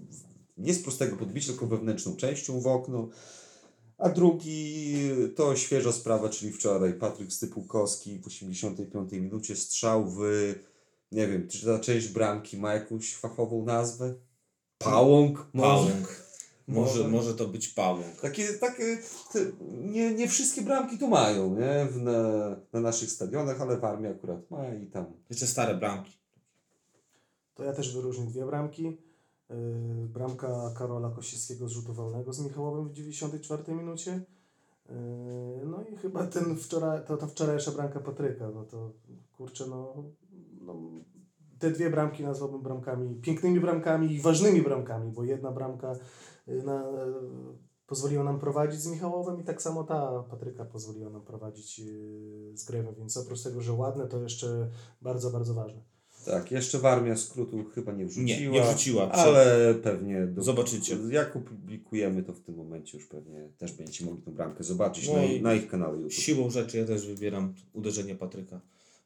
[0.58, 3.10] nie z prostego podbicia, tylko wewnętrzną częścią w okno.
[3.97, 4.95] A drugi
[5.36, 10.20] to świeża sprawa, czyli wczoraj Patryk Stypułkowski w 85 minucie strzał w,
[11.12, 14.14] nie wiem, czy ta część bramki ma jakąś fachową nazwę?
[14.78, 15.47] Pałąk?
[15.53, 15.91] Może?
[15.91, 16.27] Pałąk.
[16.68, 17.07] Może, Może.
[17.07, 18.22] może to być pałąk.
[18.22, 18.97] Takie, takie
[19.72, 21.86] nie, nie wszystkie bramki to mają, nie?
[21.86, 22.22] W, na,
[22.74, 25.05] na naszych stadionach, ale w armii akurat ma i tam.
[25.30, 26.18] Jeszcze stare bramki.
[27.55, 28.84] To ja też wyróżnię dwie bramki.
[29.49, 29.55] Yy,
[30.07, 34.22] Bramka Karola Kosiewskiego z rzutu wolnego z Michałowem w 94 minucie.
[34.89, 34.95] Yy,
[35.65, 38.49] No i chyba ten wczoraj, to, ta wczorajsza bramka Patryka.
[38.55, 38.91] No to
[39.38, 40.03] kurczę, no,
[40.61, 40.76] no
[41.59, 45.93] te dwie bramki nazwałbym bramkami, pięknymi bramkami i ważnymi bramkami, bo jedna bramka
[46.48, 46.86] na,
[47.88, 52.66] pozwoliła nam prowadzić z Michałowem i tak samo ta Patryka pozwoliła nam prowadzić yy, z
[52.66, 54.70] Grewem, więc oprócz tego, że ładne, to jeszcze
[55.02, 55.82] bardzo, bardzo ważne.
[56.26, 58.39] Tak, jeszcze w armii skrótu chyba nie wrzuciła.
[58.39, 59.12] Nie, nie wrzuciła.
[59.12, 60.28] Ale pewnie.
[60.28, 60.98] Do, Zobaczycie.
[61.10, 65.14] Jak opublikujemy, to w tym momencie już pewnie też będziecie mogli tą bramkę zobaczyć No
[65.14, 66.14] na, na ich kanale YouTube.
[66.14, 68.62] Siłą rzeczy ja też wybieram uderzenie Patryka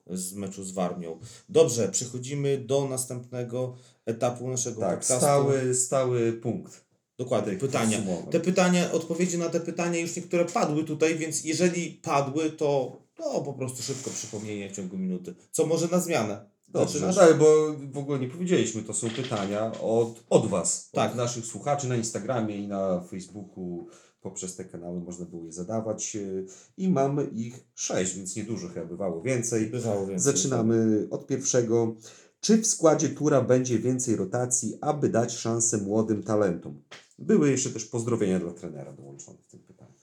[0.08, 1.20] z meczu z Warmią.
[1.50, 3.76] Dobrze, przechodzimy do następnego
[4.06, 5.26] etapu naszego Tak, podcastu.
[5.26, 6.91] stały, stały punkt.
[7.22, 7.98] Dokładnie, pytania.
[8.32, 13.42] Te pytania, odpowiedzi na te pytania już niektóre padły tutaj, więc jeżeli padły, to, to
[13.42, 15.36] po prostu szybko przypomnienie w ciągu minuty.
[15.52, 16.50] Co może na zmianę?
[16.68, 17.46] Dobrze, no tak, bo
[17.92, 21.12] w ogóle nie powiedzieliśmy, to są pytania od, od Was, Tak.
[21.12, 23.88] od naszych słuchaczy na Instagramie i na Facebooku.
[24.22, 26.46] Poprzez te kanały można było je zadawać yy,
[26.78, 29.68] i mamy ich sześć, więc niedużo chyba bywało więcej.
[29.68, 30.34] Bywało więcej.
[30.34, 31.96] Zaczynamy od pierwszego.
[32.40, 36.82] Czy w składzie Tura będzie więcej rotacji, aby dać szansę młodym talentom?
[37.22, 39.94] Były jeszcze też pozdrowienia dla trenera dołączone w tym pytaniu.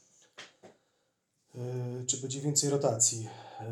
[1.54, 3.28] Yy, Czy będzie więcej rotacji?
[3.60, 3.66] Yy,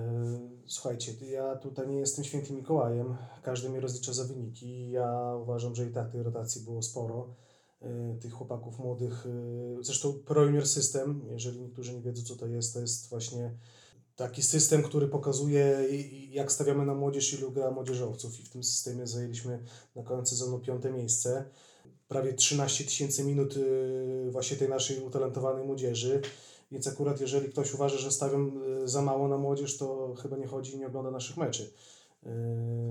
[0.67, 3.17] Słuchajcie, ja tutaj nie jestem świętym Mikołajem.
[3.43, 4.91] Każdy mnie rozlicza za wyniki.
[4.91, 7.35] Ja uważam, że i tak tej rotacji było sporo.
[7.83, 7.89] Yy,
[8.21, 9.27] Tych chłopaków młodych.
[9.81, 13.51] Zresztą Pro System, jeżeli niektórzy nie wiedzą, co to jest, to jest właśnie
[14.17, 15.87] taki system, który pokazuje,
[16.31, 18.41] jak stawiamy na młodzież, ilu gra młodzieżowców.
[18.41, 19.65] I w tym systemie zajęliśmy
[19.97, 21.45] na koniec sezonu piąte miejsce.
[22.09, 26.21] Prawie 13 tysięcy minut yy, właśnie tej naszej utalentowanej młodzieży.
[26.73, 30.47] Więc akurat jeżeli ktoś uważa, że stawiam y, za mało na młodzież, to chyba nie
[30.47, 31.73] chodzi i nie ogląda naszych meczy.
[32.23, 32.31] Yy,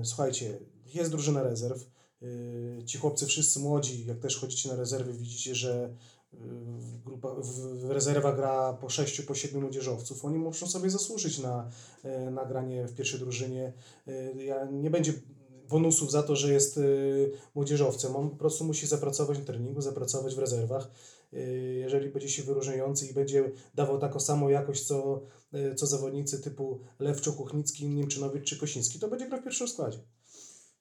[0.04, 0.58] Słuchajcie,
[0.94, 1.90] jest drużyna rezerw.
[2.86, 5.94] Ci chłopcy wszyscy młodzi, jak też chodzicie na rezerwy, widzicie, że
[6.32, 10.24] w, grupa, w, rezerwa gra po sześciu, po siedmiu młodzieżowców.
[10.24, 11.70] Oni muszą sobie zasłużyć na,
[12.30, 13.72] na granie w pierwszej drużynie.
[14.36, 15.12] Ja, nie będzie
[15.68, 18.16] bonusów za to, że jest yy, młodzieżowcem.
[18.16, 20.90] On po prostu musi zapracować na treningu, zapracować w rezerwach.
[21.32, 21.40] Yy,
[21.74, 26.80] Jeżeli będzie się wyróżniający i będzie dawał taką samą jakość, co, yy, co zawodnicy typu
[26.98, 29.98] Lewczo, Kuchnicki, Niemczynowicz czy Kosiński, to będzie grał w pierwszym składzie.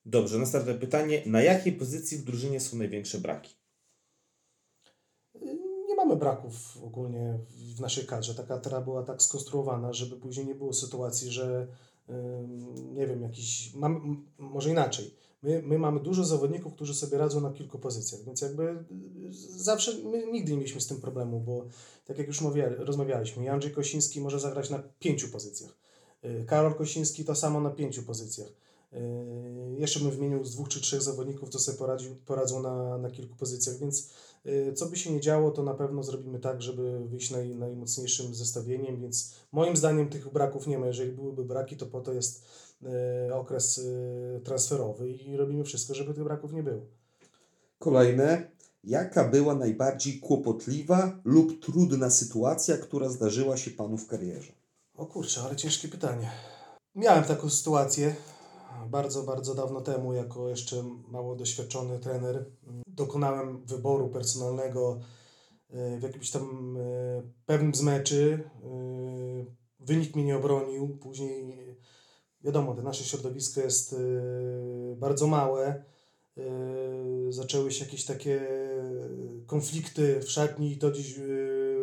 [0.05, 1.23] Dobrze, następne pytanie.
[1.25, 3.55] Na jakiej pozycji w drużynie są największe braki?
[5.87, 7.39] Nie mamy braków ogólnie
[7.75, 8.35] w naszej kadrze.
[8.35, 11.67] Ta kadra była tak skonstruowana, żeby później nie było sytuacji, że
[12.93, 13.73] nie wiem, jakiś.
[13.73, 15.15] Mam, może inaczej.
[15.43, 19.97] My, my mamy dużo zawodników, którzy sobie radzą na kilku pozycjach, więc jakby y, zawsze
[20.03, 21.65] my nigdy nie mieliśmy z tym problemu, bo
[22.05, 25.77] tak jak już mówię, rozmawialiśmy, Andrzej Kosiński może zagrać na pięciu pozycjach.
[26.25, 28.49] Y, Karol Kosiński to samo na pięciu pozycjach.
[28.91, 33.11] Yy, Jeszcze bym wymienił z dwóch czy trzech zawodników, co sobie poradzi, poradzą na, na
[33.11, 34.09] kilku pozycjach, więc
[34.75, 39.01] co by się nie działo, to na pewno zrobimy tak, żeby wyjść naj, najmocniejszym zestawieniem,
[39.01, 40.87] więc moim zdaniem tych braków nie ma.
[40.87, 42.45] Jeżeli byłyby braki, to po to jest
[42.81, 42.89] yy,
[43.33, 46.81] okres yy, transferowy i robimy wszystko, żeby tych braków nie było.
[47.79, 48.55] Kolejne.
[48.83, 54.51] Jaka była najbardziej kłopotliwa lub trudna sytuacja, która zdarzyła się Panu w karierze?
[54.97, 56.31] O kurczę, ale ciężkie pytanie.
[56.95, 58.15] Miałem taką sytuację
[58.89, 62.45] bardzo, bardzo dawno temu, jako jeszcze mało doświadczony trener.
[62.87, 64.99] Dokonałem wyboru personalnego
[65.69, 68.49] e, w jakimś tam e, pewnym z meczy.
[68.63, 69.25] E,
[69.79, 70.97] Wynik mnie nie obronił.
[70.97, 71.57] Później,
[72.41, 73.95] wiadomo, to nasze środowisko jest
[74.95, 75.83] bardzo małe.
[77.29, 78.47] Zaczęły się jakieś takie
[79.45, 81.21] konflikty w szatni i to gdzieś e,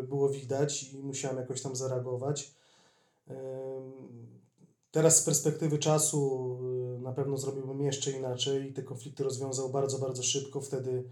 [0.03, 2.55] było widać i musiałem jakoś tam zareagować.
[4.90, 6.59] Teraz z perspektywy czasu
[7.12, 10.60] na pewno zrobiłbym jeszcze inaczej i te konflikty rozwiązał bardzo, bardzo szybko.
[10.60, 11.04] Wtedy,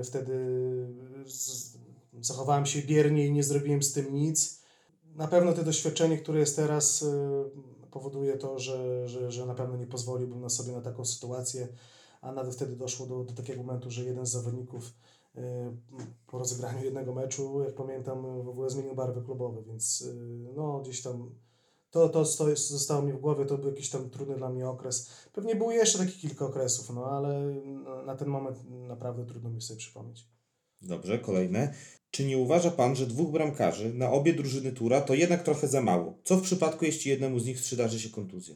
[0.00, 0.36] y, wtedy
[2.20, 4.62] zachowałem się biernie i nie zrobiłem z tym nic.
[5.14, 7.10] Na pewno to doświadczenie, które jest teraz, y,
[7.90, 11.68] powoduje to, że, że, że na pewno nie pozwoliłbym na sobie na taką sytuację,
[12.20, 14.92] a nawet wtedy doszło do, do takiego momentu, że jeden z zawodników
[15.36, 15.40] y,
[16.26, 20.04] po rozegraniu jednego meczu, jak pamiętam, w ogóle zmienił barwy klubowe, więc
[20.54, 21.30] no gdzieś tam
[21.94, 24.68] to, to, to jest, zostało mi w głowie, to był jakiś tam trudny dla mnie
[24.68, 25.10] okres.
[25.32, 27.54] Pewnie było jeszcze takich kilka okresów, no ale
[28.06, 30.28] na- ten moment naprawdę trudno mi sobie przypomnieć.
[30.82, 31.74] Dobrze, kolejne.
[32.10, 35.80] Czy nie uważa Pan, że dwóch bramkarzy na obie drużyny tura to jednak trochę za
[35.82, 36.14] mało?
[36.24, 38.54] Co w przypadku, jeśli jednemu z nich przydarzy się kontuzja?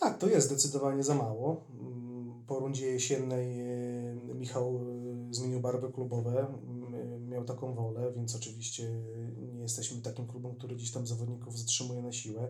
[0.00, 1.64] Tak, to jest zdecydowanie za mało.
[1.80, 4.80] Mm, Po rundzie jesiennej e, Michał
[5.30, 6.83] e, zmienił barwy klubowe, m,
[7.34, 8.90] miał taką wolę, więc oczywiście
[9.54, 12.48] nie jesteśmy takim klubem, który gdzieś tam zawodników zatrzymuje na siłę.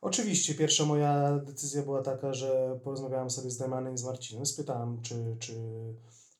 [0.00, 5.02] Oczywiście pierwsza moja decyzja była taka, że porozmawiałem sobie z Damianem i z Marcinem, spytałem,
[5.02, 5.54] czy, czy,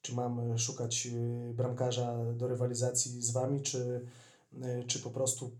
[0.03, 4.07] czy mam szukać e, bramkarza do rywalizacji z Wami, czy,
[4.63, 5.51] e, czy po prostu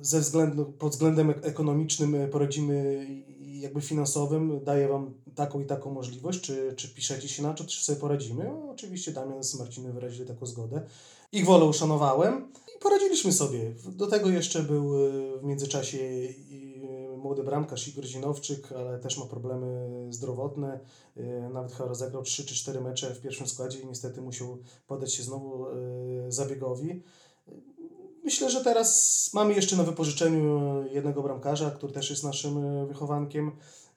[0.00, 3.06] ze względu, pod względem ek- ekonomicznym e, poradzimy
[3.38, 7.64] i jakby finansowym, daję Wam taką i taką możliwość, czy, czy piszecie się na to,
[7.64, 8.44] czy sobie poradzimy.
[8.44, 10.82] No, oczywiście Damian z Marcinem wyrazili taką zgodę.
[11.32, 13.74] Ich wolę uszanowałem i poradziliśmy sobie.
[13.88, 19.26] Do tego jeszcze był e, w międzyczasie e, młody bramkarz Igor Zinowczyk, ale też ma
[19.26, 20.80] problemy zdrowotne.
[21.52, 25.22] Nawet chyba rozegrał 3 czy 4 mecze w pierwszym składzie i niestety musiał podać się
[25.22, 25.66] znowu
[26.28, 27.02] zabiegowi.
[28.24, 33.52] Myślę, że teraz mamy jeszcze na wypożyczeniu jednego bramkarza, który też jest naszym e, wychowankiem,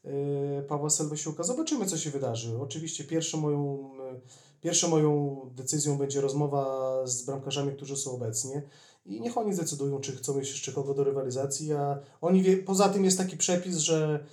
[0.05, 1.43] e, Pawła Selbesiuka.
[1.43, 2.57] Zobaczymy, co się wydarzy.
[2.61, 4.19] Oczywiście pierwszą moją, e,
[4.61, 8.61] pierwszą moją decyzją będzie rozmowa z bramkarzami, którzy są obecnie
[9.05, 12.89] i niech oni zdecydują, czy chcą mieć jeszcze kogo do rywalizacji, a oni wie, poza
[12.89, 14.25] tym jest taki przepis, że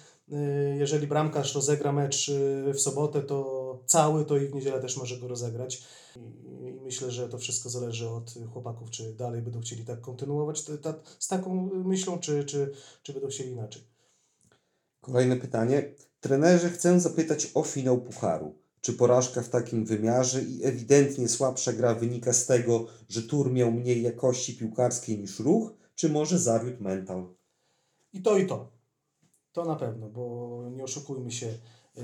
[0.79, 2.31] jeżeli bramkarz rozegra mecz
[2.75, 5.83] w sobotę, to cały, to i w niedzielę też może go rozegrać.
[6.85, 10.95] Myślę, że to wszystko zależy od chłopaków, czy dalej będą chcieli tak kontynuować te, ta,
[11.19, 12.73] z taką myślą, czy, czy,
[13.03, 13.83] czy będą chcieli inaczej.
[15.01, 15.95] Kolejne pytanie.
[16.21, 18.55] Trenerze, chcę zapytać o finał Pucharu.
[18.81, 23.73] Czy porażka w takim wymiarze i ewidentnie słabsza gra wynika z tego, że Tur miał
[23.73, 27.27] mniej jakości piłkarskiej niż ruch, czy może zawiódł mental?
[28.13, 28.73] I to, i to.
[29.53, 31.47] To na pewno, bo nie oszukujmy się.
[31.97, 32.03] yy,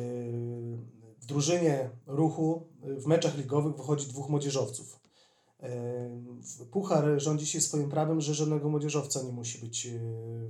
[1.21, 5.01] W drużynie ruchu yy, w meczach ligowych wychodzi dwóch młodzieżowców.
[6.41, 9.93] W- Puchar rządzi się swoim prawem, że żadnego młodzieżowca nie musi być yy,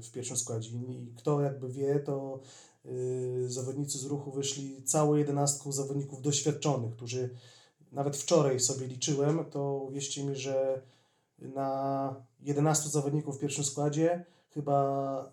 [0.03, 0.71] w pierwszym składzie.
[0.71, 2.41] I kto jakby wie, to
[3.47, 7.31] zawodnicy z ruchu wyszli całą jedenastką zawodników doświadczonych, którzy
[7.93, 10.83] nawet wczoraj sobie liczyłem, to uwierzcie mi, że
[11.39, 15.33] na 11 zawodników w pierwszym składzie chyba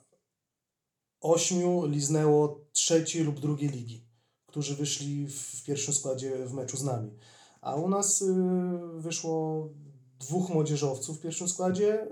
[1.22, 4.04] ośmiu liznęło trzeciej lub drugiej ligi,
[4.48, 7.12] którzy wyszli w pierwszym składzie w meczu z nami.
[7.62, 8.26] A u nas y,
[8.96, 9.70] wyszło
[10.20, 12.08] dwóch młodzieżowców w pierwszym składzie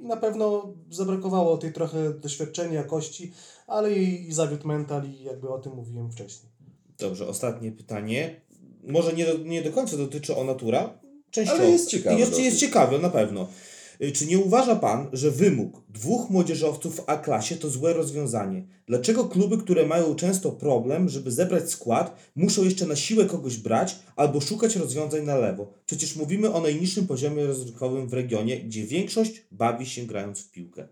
[0.00, 3.32] i na pewno zabrakowało tej trochę doświadczenia, jakości,
[3.66, 6.52] ale i, i zawiódł mental i jakby o tym mówiłem wcześniej.
[6.98, 8.40] Dobrze, ostatnie pytanie.
[8.84, 10.98] Może nie do, nie do końca dotyczy o natura.
[11.30, 11.62] Częściowo.
[11.62, 13.48] Ale jest ciekawe Jest, jest ciekawe, na pewno.
[14.02, 18.66] Y, Czy nie uważa Pan, że wymóg dwóch młodzieżowców w A-klasie to złe rozwiązanie?
[18.86, 23.96] Dlaczego kluby, które mają często problem, żeby zebrać skład, muszą jeszcze na siłę kogoś brać
[24.16, 25.72] albo szukać rozwiązań na lewo?
[25.86, 30.88] Przecież mówimy o najniższym poziomie rozrywkowym w regionie, gdzie większość bawi się grając w piłkę.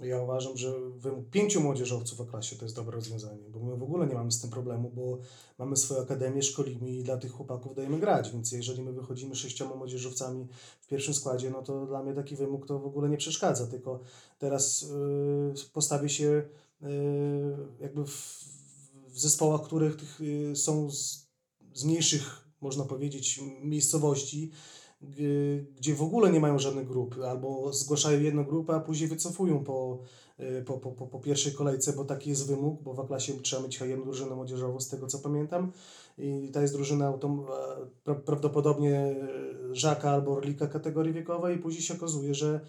[0.00, 3.82] Ja uważam, że wymóg pięciu młodzieżowców w klasie to jest dobre rozwiązanie, bo my w
[3.82, 5.18] ogóle nie mamy z tym problemu, bo
[5.58, 9.76] mamy swoją akademię, szkolimy i dla tych chłopaków dajemy grać, więc jeżeli my wychodzimy sześcioma
[9.76, 10.46] młodzieżowcami
[10.80, 14.00] w pierwszym składzie, no to dla mnie taki wymóg to w ogóle nie przeszkadza, tylko
[14.38, 16.24] teraz yy, postawię się
[16.82, 16.86] y,
[17.80, 18.44] jakby w,
[19.08, 21.28] w zespołach, których tych, y, są z,
[21.74, 24.50] z mniejszych, można powiedzieć, miejscowości,
[25.76, 29.98] gdzie w ogóle nie mają żadnych grup, albo zgłaszają jedną grupę, a później wycofują po,
[30.40, 33.80] y, po, po, po, pierwszej kolejce, bo taki jest wymóg, bo w A-klasie trzeba mieć
[33.80, 35.72] jedną drużynę młodzieżową, z tego co pamiętam.
[36.18, 37.18] I ta jest drużyna e,
[38.04, 39.16] pra, prawdopodobnie e,
[39.72, 42.60] Żaka albo Orlika kategorii wiekowej i później się okazuje, że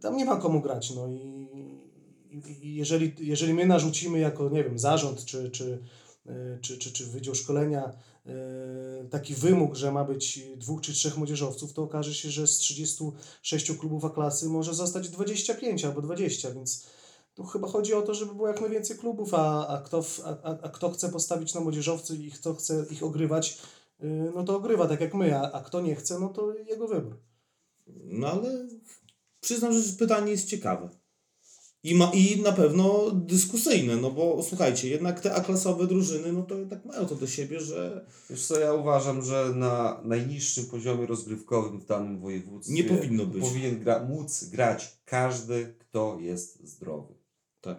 [0.00, 0.94] tam nie ma komu grać.
[0.94, 1.48] No i,
[2.62, 5.78] i, jeżeli, jeżeli my narzucimy jako, nie wiem, zarząd czy, czy,
[6.26, 7.92] e, czy, czy, czy Wydział Szkolenia
[9.10, 13.72] taki wymóg, że ma być dwóch czy trzech młodzieżowców, to okaże się, że z 36
[13.78, 16.86] klubów A klasy może zostać 25 albo 20, więc
[17.34, 20.58] tu chyba chodzi o to, żeby było jak najwięcej klubów, a, a, kto, w, a,
[20.62, 23.58] a kto chce postawić na młodzieżowcy i kto chce ich ogrywać,
[24.02, 26.88] y, no to ogrywa tak jak my, a, a kto nie chce, no to jego
[26.88, 27.16] wybór.
[28.04, 28.68] No ale
[29.40, 30.88] przyznam, że pytanie jest ciekawe.
[31.84, 36.58] I, ma, I na pewno dyskusyjne, no bo słuchajcie, jednak te A-klasowe drużyny, no to
[36.58, 41.80] jednak mają to do siebie, że Wiesz co, ja uważam, że na najniższym poziomie rozgrywkowym
[41.80, 43.42] w danym województwie Nie powinno być.
[43.44, 47.14] powinien gra, móc grać każdy, kto jest zdrowy.
[47.60, 47.78] tak.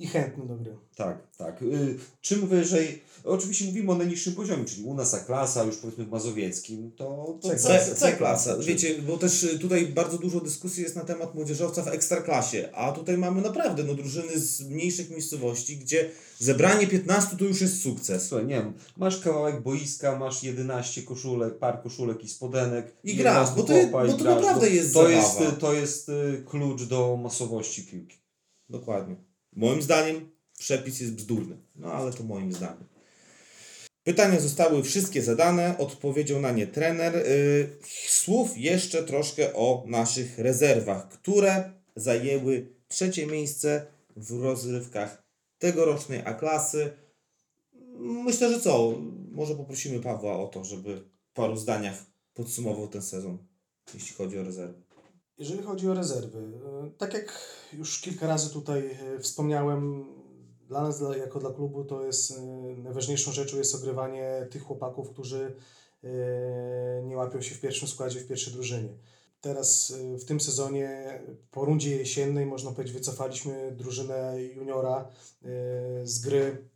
[0.00, 0.76] I chętny do gry.
[0.96, 1.62] Tak, tak.
[1.62, 6.10] Y, czym wyżej, oczywiście mówimy o najniższym poziomie, czyli u nas A-klasa, już powiedzmy w
[6.10, 8.56] Mazowieckim, to, to C- C, C klasa.
[8.58, 12.68] Czy- Wiecie, bo też y, tutaj bardzo dużo dyskusji jest na temat młodzieżowca w ekstraklasie,
[12.74, 17.82] a tutaj mamy naprawdę no, drużyny z mniejszych miejscowości, gdzie zebranie 15 to już jest
[17.82, 18.28] sukces.
[18.28, 22.96] Słuchaj, nie wiem, masz kawałek boiska, masz 11 koszulek, par koszulek i spodenek.
[23.04, 25.16] I grasz, 11 bo to je- bo to naprawdę jest to zabawa.
[25.16, 26.10] jest, y, to jest
[26.48, 28.16] klucz do masowości piłki.
[28.68, 29.29] Dokładnie.
[29.52, 32.84] Moim zdaniem przepis jest bzdurny, no ale to moim zdaniem.
[34.04, 37.14] Pytania zostały wszystkie zadane, odpowiedział na nie trener.
[37.14, 37.78] Yy,
[38.08, 43.86] słów jeszcze troszkę o naszych rezerwach, które zajęły trzecie miejsce
[44.16, 45.22] w rozrywkach
[45.58, 46.90] tegorocznej A-klasy.
[47.98, 48.98] Myślę, że co?
[49.30, 53.38] Może poprosimy Pawła o to, żeby w paru zdaniach podsumował ten sezon,
[53.94, 54.82] jeśli chodzi o rezerwy.
[55.40, 57.38] Jeżeli chodzi o rezerwy, y, tak jak
[57.72, 60.04] już kilka razy tutaj y, wspomniałem,
[60.68, 62.42] dla nas jako dla klubu to jest y,
[62.82, 65.56] najważniejszą rzeczą jest ogrywanie tych chłopaków, którzy
[67.04, 68.88] nie łapią się w pierwszym składzie, w pierwszej drużynie.
[69.40, 71.20] Teraz w tym sezonie
[71.50, 75.08] po rundzie jesiennej można powiedzieć wycofaliśmy drużynę juniora
[76.02, 76.68] z gry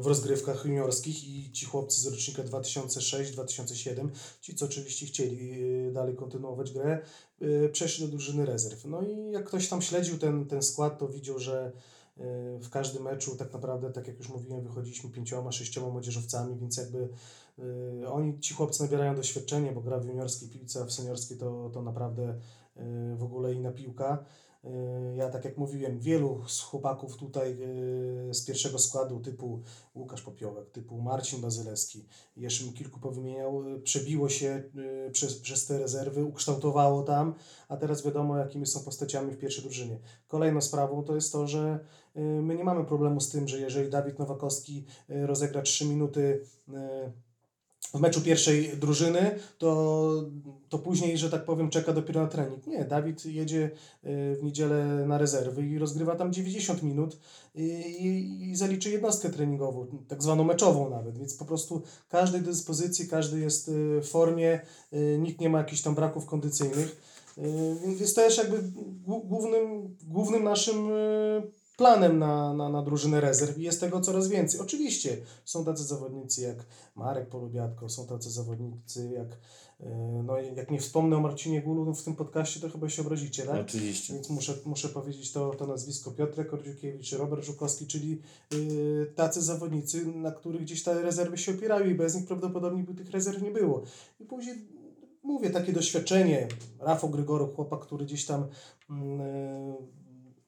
[0.00, 4.08] w rozgrywkach juniorskich i ci chłopcy z rocznika 2006-2007,
[4.40, 6.98] ci co oczywiście chcieli y, dalej kontynuować grę,
[7.42, 8.84] y, przeszli do drużyny rezerw.
[8.84, 11.72] No i jak ktoś tam śledził ten, ten skład, to widział, że
[12.18, 12.22] y,
[12.58, 17.08] w każdym meczu tak naprawdę, tak jak już mówiłem, wychodziliśmy pięcioma, sześcioma młodzieżowcami, więc jakby
[18.08, 21.82] oni, ci chłopcy nabierają doświadczenia, bo gra w juniorskiej piłce, a w seniorskiej to, to
[21.82, 22.38] naprawdę
[22.76, 24.24] y, w ogóle inna piłka.
[24.64, 24.68] Y,
[25.16, 27.52] Ja, tak jak mówiłem, wielu z chłopaków tutaj
[28.30, 29.62] y, z pierwszego składu, typu
[29.94, 34.62] Łukasz Popiołek, typu Marcin Bazylewski, jeszcze mi kilku powymieniał, y, przebiło się
[35.06, 37.34] y, przez, przez te rezerwy, ukształtowało tam,
[37.68, 39.98] a teraz wiadomo, jakimi są postaciami w pierwszej drużynie.
[40.28, 41.78] Kolejną sprawą to jest to, że
[42.16, 46.42] y, my nie mamy problemu z tym, że jeżeli Dawid Nowakowski y, rozegra 3 minuty
[46.68, 47.12] y,
[47.94, 50.24] w meczu pierwszej drużyny, to,
[50.68, 52.66] to później, że tak powiem, czeka dopiero na trening.
[52.66, 53.70] Nie, Dawid jedzie
[54.04, 57.18] y, w niedzielę na rezerwy i rozgrywa tam 90 minut
[57.54, 63.08] i, i, i zaliczy jednostkę treningową, tak zwaną meczową nawet, więc po prostu każdej dyspozycji,
[63.08, 64.60] każdy jest y, w formie,
[64.92, 67.02] y, nikt nie ma jakichś tam braków kondycyjnych,
[67.38, 68.58] y, więc jest też jakby
[69.06, 71.42] głó- głównym, głównym naszym y,
[71.82, 74.60] planem na, na, na drużynę rezerw i jest tego coraz więcej.
[74.60, 79.28] Oczywiście są tacy zawodnicy jak Marek Polubiatko, są tacy zawodnicy jak,
[79.80, 83.42] y, no jak nie wspomnę o Marcinie Gulu w tym podcaście, to chyba się obrazicie,
[83.42, 83.60] tak?
[83.60, 84.14] Oczywiście.
[84.14, 88.20] Więc muszę, muszę powiedzieć to, to nazwisko Piotrek Kordziukiewicz czy Robert Żukowski, czyli
[88.54, 92.94] y, tacy zawodnicy, na których gdzieś te rezerwy się opierają i bez nich prawdopodobnie by
[92.94, 93.82] tych rezerw nie było.
[94.20, 94.54] I później
[95.22, 96.48] mówię, takie doświadczenie,
[96.80, 98.46] Rafał Grygoruk, chłopak, który gdzieś tam
[98.90, 100.01] mm, y,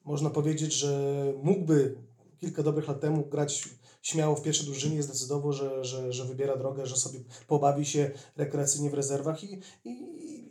[0.05, 1.95] można powiedzieć, że mógłby
[2.41, 3.69] kilka dobrych lat temu grać
[4.03, 8.91] śmiało w pierwszej drużynie, zdecydował, że, że, że wybiera drogę, że sobie pobawi się rekreacyjnie
[8.91, 9.91] w rezerwach i, i,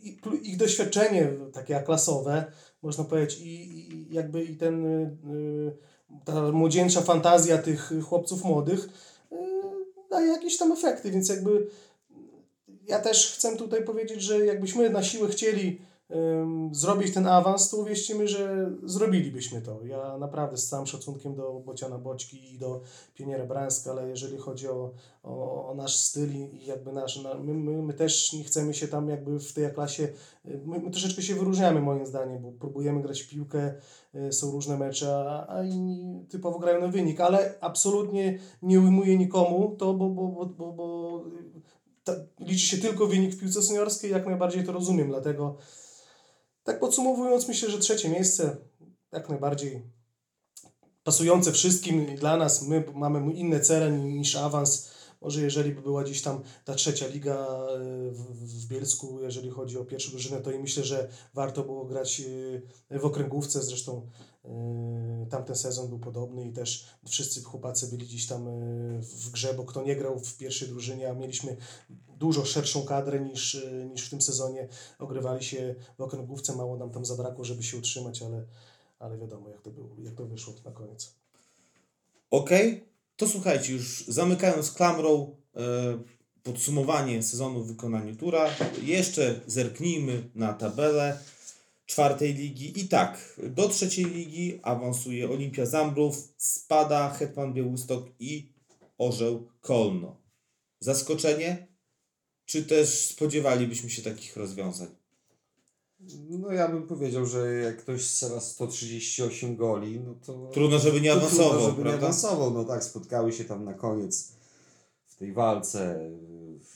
[0.04, 2.52] i ich doświadczenie takie klasowe,
[2.82, 8.90] można powiedzieć, i, i jakby i ten y, y, ta młodzieńcza fantazja tych chłopców młodych
[9.32, 9.36] y,
[10.10, 11.68] daje jakieś tam efekty, więc jakby
[12.88, 15.82] ja też chcę tutaj powiedzieć, że jakbyśmy na siłę chcieli
[16.72, 19.86] zrobić ten awans, to uwierzcie że zrobilibyśmy to.
[19.86, 22.82] Ja naprawdę z całym szacunkiem do Bociana Boćki i do
[23.16, 24.92] Pioniera Brańska, ale jeżeli chodzi o,
[25.24, 28.88] o, o nasz styl i jakby nasz, na, my, my, my też nie chcemy się
[28.88, 30.08] tam jakby w tej klasie,
[30.46, 33.74] my, my troszeczkę się wyróżniamy moim zdaniem, bo próbujemy grać w piłkę,
[34.16, 39.18] y, są różne mecze, a, a inni typowo grają na wynik, ale absolutnie nie ujmuję
[39.18, 41.24] nikomu to, bo, bo, bo, bo, bo
[42.04, 45.58] ta, liczy się tylko wynik w piłce seniorskiej, jak najbardziej to rozumiem, dlatego
[46.64, 48.58] tak podsumowując, myślę, że trzecie miejsce
[49.12, 49.82] jak najbardziej
[51.04, 52.62] pasujące wszystkim dla nas.
[52.68, 54.92] My mamy inne cele ni- niż awans.
[55.24, 57.80] Może jeżeli by była gdzieś tam ta trzecia liga e,
[58.32, 62.22] w, Bielsku, jeżeli chodzi o pierwszą drużynę, to i myślę, że warto było grać
[62.90, 63.64] e, w okręgówce.
[63.64, 64.10] Zresztą
[64.46, 68.46] e, tamten sezon był podobny i też wszyscy chłopacy byli gdzieś tam
[69.00, 71.58] w grze, bo kto nie grał w pierwszej drużynie, a mieliśmy
[72.20, 74.68] dużo szerszą kadrę niż, niż w tym sezonie.
[75.00, 78.46] Ogrywali się w okręgówce, mało nam tam zabrakło, żeby się utrzymać, ale,
[79.00, 81.16] ale wiadomo jak to, było, jak to wyszło na koniec.
[82.32, 82.50] Ok,
[83.24, 85.60] to słuchajcie, już zamykając klamrą e,
[86.44, 88.50] podsumowanie sezonu w wykonaniu Tura,
[88.82, 91.20] jeszcze zerknijmy na tabelę
[91.86, 92.80] czwartej ligi.
[92.80, 98.54] I tak, do trzeciej ligi awansuje Olimpia Zambrów, spada Hetman Białystok i
[98.98, 100.22] Orzeł Kolno.
[100.80, 101.68] Zaskoczenie?
[102.46, 105.03] Czy też spodziewalibyśmy się takich rozwiązań?
[106.30, 110.50] No ja bym powiedział, że jak ktoś strzela 138 goli, no to...
[110.54, 112.08] Trudno, żeby nie awansował, Trudno, żeby nie prawda?
[112.08, 112.52] awansował.
[112.52, 114.32] No tak, spotkały się tam na koniec
[115.06, 116.00] w tej walce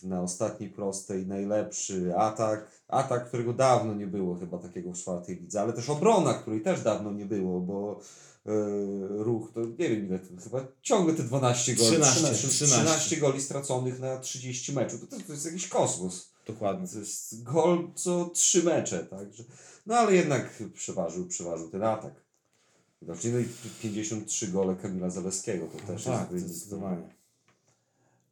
[0.04, 2.72] na ostatniej prostej najlepszy atak.
[2.88, 6.82] Atak, którego dawno nie było chyba takiego w czwartej lidze, ale też obrona, której też
[6.82, 8.00] dawno nie było, bo
[8.46, 8.52] e,
[9.08, 11.90] ruch to nie wiem ile, to chyba ciągle te 12 goli.
[11.90, 12.78] 13, 13, 13.
[12.78, 15.02] 13 goli straconych na 30 meczów.
[15.02, 16.37] To, to, to jest jakiś kosmos.
[16.48, 16.88] Dokładnie.
[16.88, 19.44] To jest gol co trzy mecze, także.
[19.86, 22.28] No ale jednak przeważył, przeważył ten atak.
[23.02, 23.46] No i
[23.82, 27.10] 53 gole Kamila Zaleskiego to też tak, jest zdecydowanie.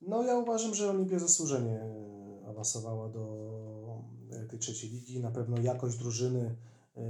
[0.01, 5.19] No ja uważam, że Olimpia zasłużenie e, awansowała do e, tej trzeciej ligi.
[5.19, 6.55] Na pewno jakość drużyny
[6.97, 7.01] e,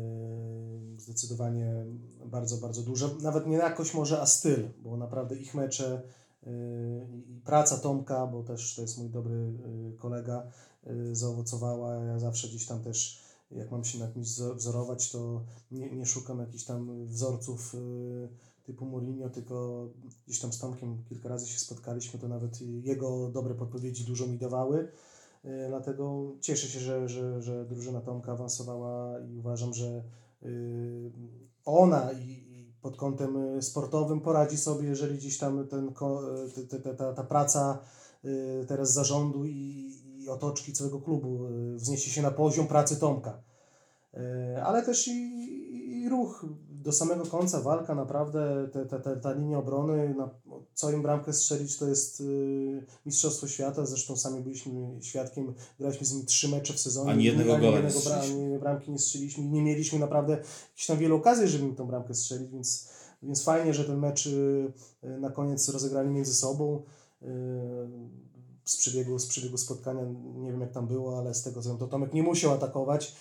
[0.98, 1.86] zdecydowanie
[2.26, 3.10] bardzo, bardzo duża.
[3.22, 6.02] Nawet nie jakość może, a styl, bo naprawdę ich mecze
[7.28, 9.54] i praca Tomka, bo też to jest mój dobry
[9.98, 10.52] kolega,
[11.12, 11.96] zaowocowała.
[11.96, 13.22] Ja zawsze gdzieś tam też,
[13.52, 18.28] jak mam się na kimś wzo- wzorować, to nie, nie szukam jakichś tam wzorców e,
[18.64, 19.88] typu Mourinho, tylko
[20.28, 24.38] gdzieś tam z Tomkiem kilka razy się spotkaliśmy, to nawet jego dobre podpowiedzi dużo mi
[24.38, 24.92] dawały.
[25.44, 30.04] E, Dlatego cieszę się, że, że, że drużyna Tomka awansowała i uważam, że
[30.44, 31.12] y,
[31.66, 32.46] ona i,
[32.82, 35.94] pod kątem y, sportowym poradzi sobie, jeżeli gdzieś tam ten,
[36.58, 37.80] y, te- ta, ta praca
[38.26, 39.92] y, teraz zarządu i,
[40.26, 43.42] i otoczki całego klubu y, wzniesie się na poziom pracy Tomka.
[44.14, 49.34] E, ale też i, i ruch do samego końca, walka naprawdę, te, te, te, ta
[49.34, 50.30] linia obrony, na,
[50.74, 54.72] co im bramkę strzelić to jest y, Mistrzostwo Świata, zresztą sami byliśmy
[55.02, 58.60] świadkiem, graliśmy z nimi trzy mecze w sezonie, Ani jednego ani gola jednego bra- ani
[58.60, 62.14] bramki nie strzeliliśmy i nie mieliśmy naprawdę jakichś tam wielu okazji, żeby im tą bramkę
[62.14, 62.90] strzelić, więc,
[63.24, 64.72] więc fajnie, że ten mecz y,
[65.04, 66.82] y, na koniec rozegrali między sobą.
[68.66, 70.02] Z przebiegu, z przebiegu spotkania,
[70.36, 73.16] nie wiem jak tam było, ale z tego co wiem, to Tomek nie musiał atakować.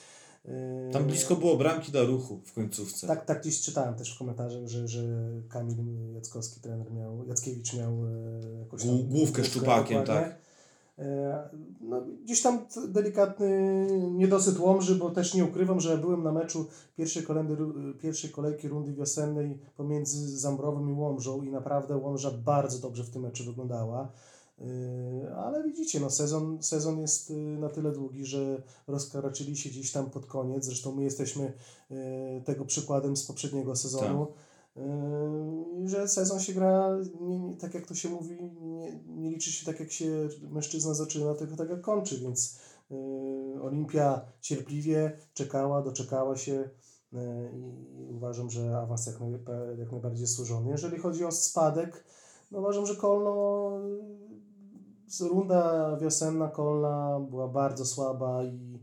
[0.46, 3.06] Y, Tam blisko było bramki do ruchu w końcówce.
[3.06, 5.02] tak, tak gdzieś czytałem też w komentarzach, że, że
[5.48, 5.76] Kamil
[6.14, 10.24] Jackowski, trener miał, Jackiewicz miał e, jakąś tam Głó- główkę szczupakiem, dokładnie.
[10.24, 10.38] tak.
[10.98, 11.48] E,
[11.80, 16.66] No, gdzieś tam delikatny niedosyt Łomży, bo też nie ukrywam, że byłem na meczu
[16.96, 17.56] pierwszej, kolendy,
[18.00, 23.22] pierwszej kolejki rundy wiosennej pomiędzy Zambrowym i Łomżą i naprawdę Łomża bardzo dobrze w tym
[23.22, 24.12] meczu wyglądała.
[24.60, 29.92] E, Ale widzicie, no sezon, sezon jest e, na tyle długi, że rozkaraczyli się gdzieś
[29.92, 30.64] tam pod koniec.
[30.64, 31.52] Zresztą my jesteśmy
[31.90, 34.26] e, tego przykładem z poprzedniego sezonu.
[34.76, 39.52] E, Że sezon się gra, nie, nie, tak jak to się mówi, nie, nie liczy
[39.52, 42.58] się tak jak się mężczyzna zaczyna, tylko tak jak kończy, więc
[42.90, 42.94] e,
[43.62, 46.70] Olimpia cierpliwie czekała, doczekała się
[47.12, 49.30] e, i uważam, że awans jak, naj,
[49.78, 50.70] jak najbardziej służony.
[50.70, 52.04] Jeżeli chodzi o spadek,
[52.50, 53.70] no uważam, że Kolno
[55.20, 58.78] runda wiosenna Kolna była bardzo słaba i,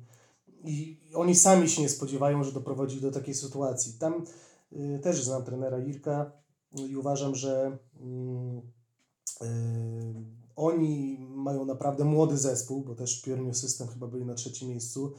[0.63, 3.93] i oni sami się nie spodziewają, że doprowadzili do takiej sytuacji.
[3.99, 4.25] Tam
[4.73, 6.31] y, też znam trenera Irka
[6.89, 8.61] i uważam, że mm,
[9.41, 9.45] y,
[10.55, 15.13] oni mają naprawdę młody zespół, bo też Piorniu System chyba byli na trzecim miejscu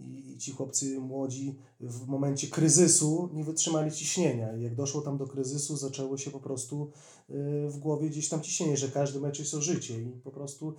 [0.00, 4.56] i ci chłopcy młodzi w momencie kryzysu nie wytrzymali ciśnienia.
[4.56, 6.90] I jak doszło tam do kryzysu, zaczęło się po prostu
[7.30, 7.34] y,
[7.68, 10.02] w głowie gdzieś tam ciśnienie, że każdy mecz jest o życie.
[10.02, 10.74] I po prostu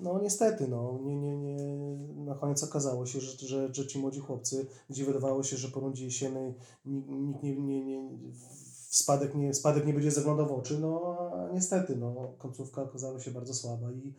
[0.00, 1.56] no niestety, no, nie, nie, nie,
[2.24, 5.80] na koniec okazało się, że, że, że ci młodzi chłopcy, gdzie wydawało się, że po
[5.80, 8.10] rundzie jesiennej nikt, nie, nie, nie,
[8.90, 13.30] spadek nie, spadek nie będzie zaglądał w oczy, no a niestety, no, końcówka okazała się
[13.30, 13.92] bardzo słaba.
[13.92, 14.14] I,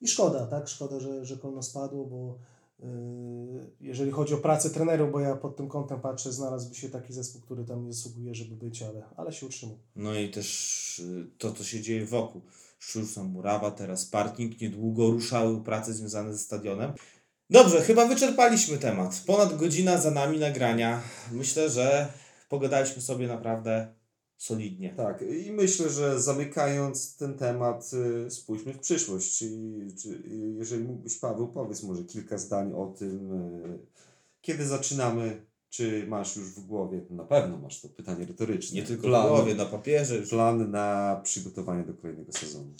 [0.00, 2.38] i szkoda, tak, szkoda, że, że Kolno spadło, bo
[3.80, 7.40] jeżeli chodzi o pracę trenerów, bo ja pod tym kątem patrzę, znalazłby się taki zespół,
[7.40, 9.78] który tam nie zasługuje, żeby być, ale, ale się utrzymał.
[9.96, 12.42] No i też y, to, co się dzieje wokół.
[12.78, 16.92] Sztuczna murawa, teraz parking, niedługo ruszały prace związane ze stadionem.
[17.50, 19.22] Dobrze, chyba wyczerpaliśmy temat.
[19.26, 21.00] Ponad godzina za nami nagrania.
[21.32, 22.12] Myślę, że
[22.48, 23.94] pogadaliśmy sobie naprawdę
[24.38, 24.94] solidnie.
[24.96, 27.90] Tak, i myślę, że zamykając ten temat,
[28.26, 29.38] y, spójrzmy w przyszłość.
[29.38, 33.78] Czyli, czy, y, jeżeli mógłbyś, Paweł, powiedz może kilka zdań o tym, y,
[34.42, 39.02] kiedy zaczynamy, czy masz już w głowie, na pewno masz to pytanie retoryczne, Nie tylko
[39.08, 42.72] plan, w głowie, na papierze, już plan na przygotowanie do kolejnego sezonu.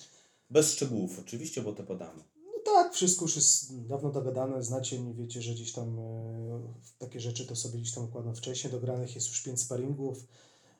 [0.51, 2.23] bez szczegółów oczywiście, bo to podamy.
[2.45, 6.61] No tak, wszystko już jest dawno dogadane, znacie mnie, wiecie, że gdzieś tam e,
[6.99, 10.25] takie rzeczy to sobie gdzieś tam układam wcześniej, dogranych jest już pięć sparingów.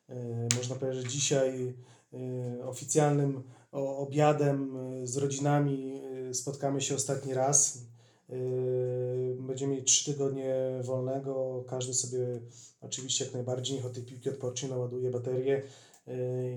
[0.09, 1.75] E, można powiedzieć, że dzisiaj
[2.13, 3.43] e, oficjalnym
[3.73, 6.03] obiadem e, z rodzinami
[6.33, 7.79] spotkamy się ostatni raz.
[9.41, 10.55] Będziemy mieli trzy tygodnie
[10.85, 12.41] wolnego, każdy sobie
[12.81, 15.63] oczywiście jak najbardziej, niech od tej piłki odpocznie, naładuje baterię.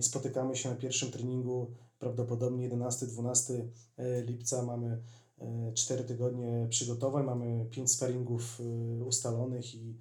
[0.02, 1.72] Spotykamy się na pierwszym treningu,
[2.02, 3.54] prawdopodobnie 11-12
[3.98, 5.02] e, lipca mamy
[5.40, 8.62] e, 4 tygodnie przygotowań, mamy 5 sparingów
[9.06, 9.98] ustalonych i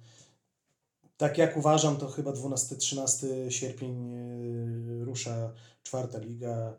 [1.21, 5.53] tak jak uważam, to chyba 12-13 sierpień e, rusza
[5.83, 6.77] czwarta liga.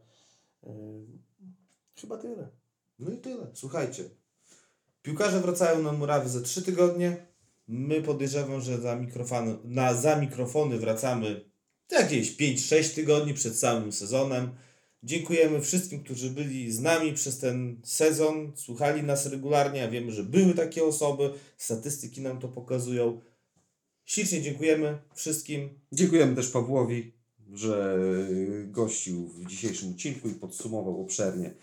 [0.64, 0.70] E,
[2.00, 2.48] Chyba tyle.
[2.98, 3.46] No i tyle.
[3.54, 4.04] Słuchajcie.
[5.02, 7.26] Piłkarze wracają na murawy za trzy tygodnie.
[7.68, 8.98] My podejrzewam, że za
[9.64, 11.50] na, za mikrofony wracamy
[11.90, 14.50] jakieś 5-6 tygodni przed całym sezonem.
[15.02, 20.22] Dziękujemy wszystkim, którzy byli z nami przez ten sezon, słuchali nas regularnie, a wiemy, że
[20.22, 23.20] były takie osoby, statystyki nam to pokazują.
[24.04, 25.68] Ślicznie dziękujemy wszystkim.
[25.92, 27.12] Dziękujemy też Pawłowi,
[27.52, 27.98] że
[28.66, 31.54] gościł w dzisiejszym odcinku i podsumował obszernie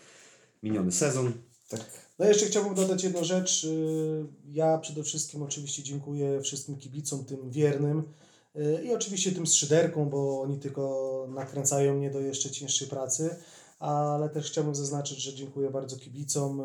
[0.62, 1.32] miniony sezon.
[1.68, 2.10] Tak.
[2.18, 3.66] No jeszcze chciałbym dodać jedną rzecz.
[4.52, 8.02] Ja przede wszystkim oczywiście dziękuję wszystkim kibicom, tym wiernym
[8.84, 13.36] i oczywiście tym strzyderkom, bo oni tylko nakręcają mnie do jeszcze cięższej pracy,
[13.78, 16.64] ale też chciałbym zaznaczyć, że dziękuję bardzo kibicom y,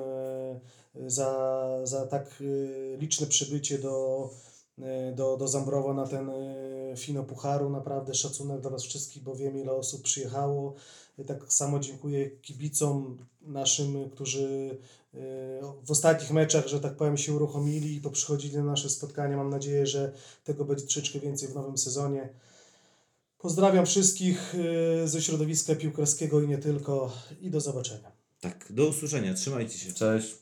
[1.08, 4.30] za, za tak y, liczne przybycie do,
[5.16, 7.70] do, do Zambrowa na ten y, fino pucharu.
[7.70, 10.74] Naprawdę szacunek dla Was wszystkich, bo wiem ile osób przyjechało.
[11.28, 14.78] Tak samo dziękuję kibicom naszym, którzy
[15.14, 15.18] e,
[15.86, 19.38] w ostatnich meczach, że tak powiem, się uruchomili i poprzychodzili na nasze spotkania.
[19.38, 20.12] Mam nadzieję, że
[20.44, 22.30] tego będzie troszeczkę więcej w nowym sezonie.
[23.38, 24.56] Pozdrawiam wszystkich
[25.04, 27.12] e, ze środowiska piłkarskiego i nie tylko
[27.42, 28.12] i do zobaczenia.
[28.42, 29.34] Tak, do usłyszenia.
[29.34, 29.94] Trzymajcie się.
[29.94, 30.36] Cześć.